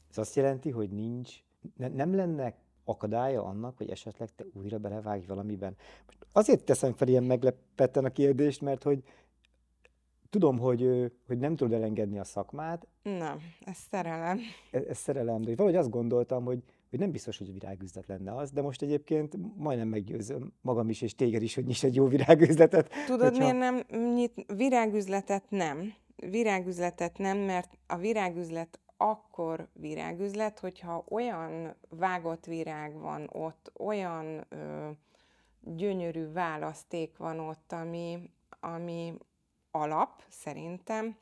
Ez 0.09 0.17
azt 0.17 0.35
jelenti, 0.35 0.69
hogy 0.69 0.89
nincs, 0.89 1.33
ne, 1.77 1.87
nem 1.87 2.15
lenne 2.15 2.53
akadálya 2.83 3.43
annak, 3.43 3.77
hogy 3.77 3.89
esetleg 3.89 4.29
te 4.35 4.45
újra 4.53 4.77
belevágj 4.77 5.25
valamiben? 5.25 5.75
Most 6.05 6.17
azért 6.31 6.63
teszem 6.63 6.93
fel 6.93 7.07
ilyen 7.07 7.23
meglepetten 7.23 8.05
a 8.05 8.09
kérdést, 8.09 8.61
mert 8.61 8.83
hogy 8.83 9.03
tudom, 10.29 10.59
hogy, 10.59 11.11
hogy 11.27 11.37
nem 11.37 11.55
tudod 11.55 11.73
elengedni 11.73 12.19
a 12.19 12.23
szakmát. 12.23 12.87
Nem, 13.03 13.37
ez 13.61 13.77
szerelem. 13.89 14.39
Ez, 14.71 14.83
ez 14.83 14.97
szerelem, 14.97 15.41
de 15.41 15.55
valahogy 15.55 15.79
azt 15.79 15.89
gondoltam, 15.89 16.43
hogy 16.43 16.63
hogy 16.95 17.03
nem 17.03 17.13
biztos, 17.13 17.37
hogy 17.37 17.53
virágüzlet 17.53 18.07
lenne 18.07 18.35
az, 18.35 18.51
de 18.51 18.61
most 18.61 18.81
egyébként 18.81 19.35
majdnem 19.57 19.87
meggyőzöm 19.87 20.53
magam 20.61 20.89
is, 20.89 21.01
és 21.01 21.15
téged 21.15 21.41
is, 21.41 21.55
hogy 21.55 21.65
nyis 21.65 21.83
egy 21.83 21.95
jó 21.95 22.07
virágüzletet. 22.07 22.91
Tudod, 23.05 23.29
hogyha... 23.29 23.53
miért 23.53 23.57
nem 23.57 23.83
nyit 24.13 24.45
virágüzletet 24.55 25.43
nem? 25.49 25.93
Virágüzletet 26.15 27.17
nem, 27.17 27.37
mert 27.37 27.77
a 27.87 27.97
virágüzlet 27.97 28.79
akkor 28.97 29.67
virágüzlet, 29.73 30.59
hogyha 30.59 31.05
olyan 31.09 31.75
vágott 31.89 32.45
virág 32.45 32.99
van 32.99 33.29
ott, 33.31 33.71
olyan 33.77 34.45
ö, 34.49 34.89
gyönyörű 35.59 36.31
választék 36.31 37.17
van 37.17 37.39
ott, 37.39 37.71
ami, 37.71 38.29
ami 38.59 39.13
alap 39.71 40.23
szerintem, 40.29 41.17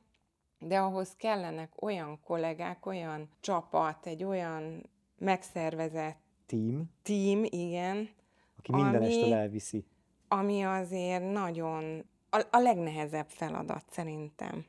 de 0.59 0.79
ahhoz 0.79 1.15
kellenek 1.15 1.81
olyan 1.81 2.19
kollégák, 2.23 2.85
olyan 2.85 3.29
csapat, 3.39 4.05
egy 4.05 4.23
olyan 4.23 4.91
megszervezett 5.23 6.21
team, 6.45 6.89
team 7.01 7.43
igen, 7.43 8.09
aki 8.57 8.71
mindenestől 8.71 9.33
elviszi. 9.33 9.85
Ami 10.27 10.61
azért 10.61 11.31
nagyon 11.31 12.05
a, 12.29 12.41
a 12.51 12.57
legnehezebb 12.57 13.29
feladat 13.29 13.85
szerintem. 13.89 14.65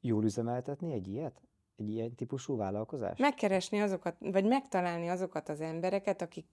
Jól 0.00 0.24
üzemeltetni 0.24 0.92
egy 0.92 1.08
ilyet? 1.08 1.40
Egy 1.76 1.88
ilyen 1.88 2.14
típusú 2.14 2.56
vállalkozás? 2.56 3.18
Megkeresni 3.18 3.80
azokat, 3.80 4.16
vagy 4.18 4.44
megtalálni 4.44 5.08
azokat 5.08 5.48
az 5.48 5.60
embereket, 5.60 6.22
akik 6.22 6.46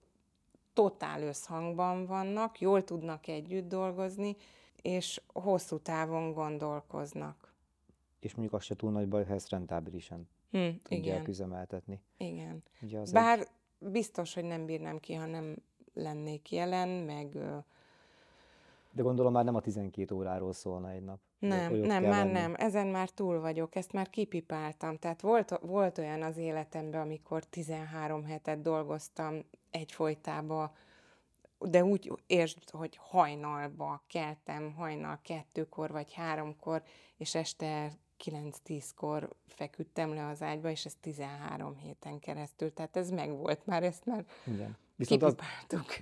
totál 0.72 1.22
összhangban 1.22 2.06
vannak, 2.06 2.60
jól 2.60 2.84
tudnak 2.84 3.26
együtt 3.26 3.68
dolgozni, 3.68 4.36
és 4.82 5.20
hosszú 5.32 5.78
távon 5.78 6.32
gondolkoznak. 6.32 7.54
És 8.20 8.34
mondjuk 8.34 8.60
az 8.60 8.64
se 8.64 8.74
túl 8.74 8.90
nagy 8.90 9.08
baj, 9.08 9.24
ha 9.24 9.34
ezt 9.34 9.50
rentábilisan 9.50 10.28
hm, 10.54 10.68
tudják 10.82 11.16
igen. 11.16 11.28
üzemeltetni. 11.28 12.00
Igen. 12.16 12.62
Ugye 12.82 12.98
az 12.98 13.12
Bár 13.12 13.38
egy... 13.38 13.46
biztos, 13.90 14.34
hogy 14.34 14.44
nem 14.44 14.66
bírnám 14.66 14.98
ki, 14.98 15.14
ha 15.14 15.26
nem 15.26 15.56
lennék 15.94 16.52
jelen, 16.52 16.88
meg... 16.88 17.38
De 18.92 19.02
gondolom 19.02 19.32
már 19.32 19.44
nem 19.44 19.54
a 19.54 19.60
12 19.60 20.14
óráról 20.14 20.52
szólna 20.52 20.90
egy 20.90 21.02
nap. 21.02 21.18
Nem, 21.38 21.74
nem, 21.74 22.02
már 22.02 22.24
lenni. 22.24 22.32
nem. 22.32 22.54
Ezen 22.56 22.86
már 22.86 23.08
túl 23.08 23.40
vagyok, 23.40 23.74
ezt 23.74 23.92
már 23.92 24.10
kipipáltam. 24.10 24.98
Tehát 24.98 25.20
volt, 25.20 25.58
volt 25.58 25.98
olyan 25.98 26.22
az 26.22 26.36
életemben, 26.36 27.00
amikor 27.00 27.44
13 27.44 28.24
hetet 28.24 28.60
dolgoztam 28.60 29.44
egyfolytában, 29.70 30.70
de 31.58 31.84
úgy 31.84 32.12
értsd, 32.26 32.70
hogy 32.70 32.98
hajnalba 33.00 34.02
keltem, 34.06 34.72
hajnal 34.72 35.18
kettőkor 35.22 35.90
vagy 35.90 36.12
háromkor, 36.12 36.82
és 37.16 37.34
este 37.34 37.92
9-10-kor 38.24 39.34
feküdtem 39.46 40.14
le 40.14 40.26
az 40.26 40.42
ágyba, 40.42 40.70
és 40.70 40.84
ez 40.84 40.94
13 41.00 41.76
héten 41.76 42.18
keresztül, 42.18 42.72
tehát 42.72 42.96
ez 42.96 43.10
megvolt 43.10 43.66
már, 43.66 43.82
ezt 43.82 44.06
már 44.06 44.24
Igen. 44.46 44.76
Viszont, 44.96 45.22
az, 45.22 45.34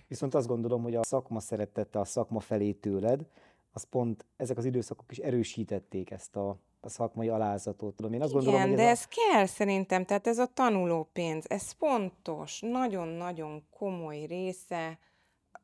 viszont 0.09 0.35
azt 0.35 0.47
gondolom, 0.47 0.83
hogy 0.83 0.95
a 0.95 1.05
szakma 1.05 1.41
szeretette 1.41 2.01
a 2.01 2.05
szakma 2.05 2.41
felé 2.41 2.73
tőled, 2.73 3.27
az 3.73 3.85
pont 3.85 4.27
ezek 4.37 4.57
az 4.57 4.65
időszakok 4.65 5.11
is 5.11 5.19
erősítették 5.19 6.11
ezt 6.11 6.37
a, 6.37 6.57
a 6.81 6.89
szakmai 6.89 7.29
alázatot. 7.29 8.01
Én 8.01 8.23
azt 8.23 8.31
Igen, 8.31 8.45
gondolom, 8.45 8.69
hogy 8.69 8.77
de 8.77 8.89
ez, 8.89 8.99
ez 8.99 9.07
a... 9.11 9.31
kell 9.31 9.47
szerintem, 9.47 10.05
tehát 10.05 10.27
ez 10.27 10.39
a 10.39 10.47
tanulópénz, 10.47 11.45
ez 11.49 11.71
fontos, 11.71 12.61
nagyon-nagyon 12.61 13.67
komoly 13.71 14.25
része, 14.25 14.99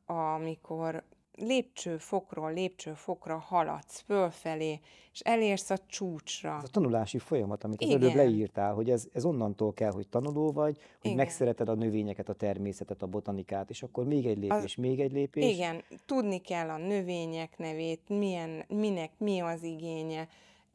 amikor 0.05 1.03
lépcsőfokról 1.39 2.53
lépcsőfokra 2.53 3.37
haladsz 3.37 4.03
fölfelé, 4.05 4.79
és 5.13 5.19
elérsz 5.19 5.69
a 5.69 5.77
csúcsra. 5.87 6.57
Ez 6.57 6.63
a 6.63 6.71
tanulási 6.71 7.17
folyamat, 7.17 7.63
amit 7.63 7.81
az 7.81 7.89
előbb 7.89 8.13
leírtál, 8.13 8.73
hogy 8.73 8.89
ez, 8.89 9.07
ez 9.13 9.25
onnantól 9.25 9.73
kell, 9.73 9.91
hogy 9.91 10.07
tanuló 10.07 10.51
vagy, 10.51 10.75
hogy 10.77 10.85
igen. 11.01 11.15
megszereted 11.15 11.69
a 11.69 11.73
növényeket, 11.73 12.29
a 12.29 12.33
természetet, 12.33 13.01
a 13.01 13.07
botanikát, 13.07 13.69
és 13.69 13.83
akkor 13.83 14.05
még 14.05 14.25
egy 14.25 14.37
lépés, 14.37 14.63
az, 14.63 14.73
még 14.73 14.99
egy 14.99 15.11
lépés. 15.11 15.53
Igen, 15.53 15.83
tudni 16.05 16.37
kell 16.37 16.69
a 16.69 16.77
növények 16.77 17.57
nevét, 17.57 18.01
milyen, 18.07 18.63
minek 18.67 19.11
mi 19.17 19.39
az 19.39 19.63
igénye, 19.63 20.27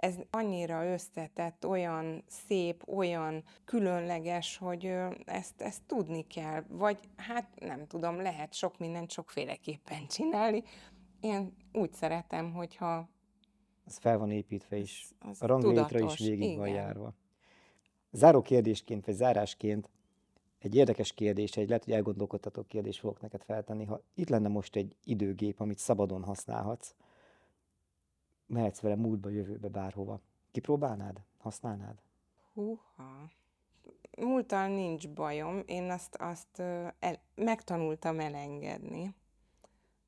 ez 0.04 0.14
annyira 0.30 0.86
összetett, 0.92 1.66
olyan 1.66 2.24
szép, 2.26 2.88
olyan 2.88 3.44
különleges, 3.64 4.56
hogy 4.56 4.94
ezt, 5.24 5.60
ezt 5.62 5.82
tudni 5.86 6.26
kell. 6.26 6.64
Vagy 6.68 6.98
hát 7.16 7.48
nem 7.60 7.86
tudom, 7.86 8.20
lehet 8.20 8.54
sok 8.54 8.78
mindent 8.78 9.10
sokféleképpen 9.10 10.06
csinálni. 10.16 10.62
Én 11.20 11.54
úgy 11.72 11.92
szeretem, 11.92 12.52
hogyha... 12.52 13.08
Az 13.86 13.96
fel 13.96 14.18
van 14.18 14.30
építve 14.30 14.76
is, 14.76 15.08
az, 15.18 15.42
a 15.42 15.46
ranglétra 15.46 15.98
is 15.98 16.18
végig 16.18 16.42
igen. 16.42 16.58
van 16.58 16.68
járva. 16.68 17.14
Záró 18.10 18.42
kérdésként, 18.42 19.06
vagy 19.06 19.14
zárásként 19.14 19.90
egy 20.58 20.74
érdekes 20.74 21.12
kérdés, 21.12 21.56
egy 21.56 21.68
lehet, 21.68 21.84
hogy 21.84 21.92
elgondolkodható 21.92 22.62
kérdés 22.62 22.98
fogok 22.98 23.20
neked 23.20 23.42
feltenni. 23.42 23.84
Ha 23.84 24.02
itt 24.14 24.28
lenne 24.28 24.48
most 24.48 24.76
egy 24.76 24.96
időgép, 25.04 25.60
amit 25.60 25.78
szabadon 25.78 26.22
használhatsz, 26.22 26.94
mehetsz 28.46 28.80
vele 28.80 28.96
múltba, 28.96 29.28
jövőbe, 29.28 29.68
bárhova. 29.68 30.20
Kipróbálnád? 30.50 31.20
Használnád? 31.38 32.02
Húha. 32.52 33.30
Múltal 34.18 34.68
nincs 34.68 35.08
bajom, 35.08 35.62
én 35.66 35.90
azt, 35.90 36.14
azt 36.14 36.58
el, 36.98 37.20
megtanultam 37.34 38.20
elengedni. 38.20 39.14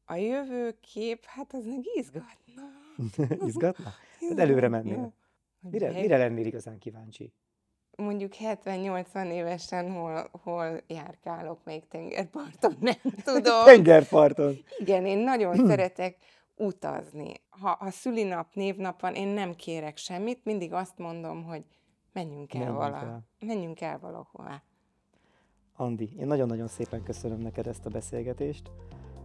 A 0.04 0.14
jövőkép, 0.14 1.24
hát 1.24 1.52
az 1.52 1.66
meg 1.66 1.80
izgatna. 1.94 2.62
izgatna? 3.46 3.92
Tehát 4.20 4.38
előre 4.38 4.68
mennél. 4.68 5.12
Mire, 5.60 5.90
mire 5.90 6.16
lennél 6.16 6.46
igazán 6.46 6.78
kíváncsi? 6.78 7.32
mondjuk 7.96 8.32
70-80 8.64 9.32
évesen 9.32 9.92
hol, 9.92 10.30
hol 10.42 10.80
járkálok 10.86 11.64
még 11.64 11.88
tengerparton, 11.88 12.76
nem 12.80 12.94
tudom. 13.24 13.64
tengerparton. 13.64 14.56
Igen, 14.78 15.06
én 15.06 15.18
nagyon 15.18 15.56
szeretek 15.68 16.16
utazni. 16.56 17.34
Ha 17.48 17.70
a 17.70 17.90
szülinap, 17.90 18.54
névnap 18.54 19.00
van, 19.00 19.14
én 19.14 19.28
nem 19.28 19.54
kérek 19.54 19.96
semmit, 19.96 20.44
mindig 20.44 20.72
azt 20.72 20.98
mondom, 20.98 21.44
hogy 21.44 21.64
menjünk 22.12 22.54
el, 22.54 22.60
menjünk 22.60 22.78
vala, 22.78 22.96
el. 22.96 23.26
menjünk 23.40 23.80
el 23.80 23.98
valahová. 23.98 24.62
Andi, 25.76 26.10
én 26.18 26.26
nagyon-nagyon 26.26 26.68
szépen 26.68 27.02
köszönöm 27.02 27.38
neked 27.38 27.66
ezt 27.66 27.86
a 27.86 27.90
beszélgetést. 27.90 28.70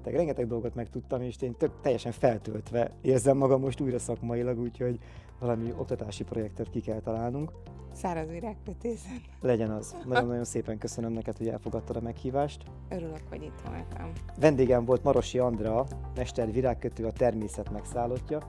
Tehát 0.01 0.17
rengeteg 0.17 0.47
dolgot 0.47 0.75
megtudtam, 0.75 1.21
és 1.21 1.41
én 1.41 1.55
tök, 1.57 1.71
teljesen 1.81 2.11
feltöltve 2.11 2.91
érzem 3.01 3.37
magam 3.37 3.61
most 3.61 3.81
újra 3.81 3.99
szakmailag, 3.99 4.59
úgyhogy 4.59 4.99
valami 5.39 5.73
oktatási 5.77 6.23
projektet 6.23 6.69
ki 6.69 6.79
kell 6.79 6.99
találnunk. 6.99 7.51
Száraz 7.93 8.29
virágkötészen. 8.29 9.21
Legyen 9.41 9.71
az. 9.71 9.95
Nagyon-nagyon 10.07 10.43
szépen 10.43 10.77
köszönöm 10.77 11.11
neked, 11.11 11.37
hogy 11.37 11.47
elfogadtad 11.47 11.95
a 11.95 12.01
meghívást. 12.01 12.63
Örülök, 12.89 13.21
hogy 13.29 13.43
itt 13.43 13.61
voltam. 13.65 14.11
Vendégem 14.39 14.85
volt 14.85 15.03
Marosi 15.03 15.39
Andrea, 15.39 15.85
mester 16.15 16.51
virágkötő, 16.51 17.05
a 17.05 17.11
természet 17.11 17.71
megszállottja, 17.71 18.39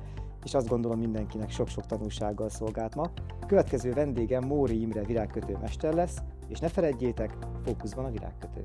és 0.44 0.54
azt 0.54 0.68
gondolom 0.68 0.98
mindenkinek 0.98 1.50
sok-sok 1.50 1.86
tanulsággal 1.86 2.48
szolgált 2.48 2.94
ma. 2.94 3.10
Következő 3.46 3.92
vendégem 3.92 4.44
Móri 4.44 4.80
Imre 4.80 5.02
virágkötő 5.02 5.56
mester 5.60 5.94
lesz, 5.94 6.16
és 6.48 6.58
ne 6.58 6.68
feledjétek, 6.68 7.36
fókuszban 7.64 8.04
a 8.04 8.10
virágkötő. 8.10 8.62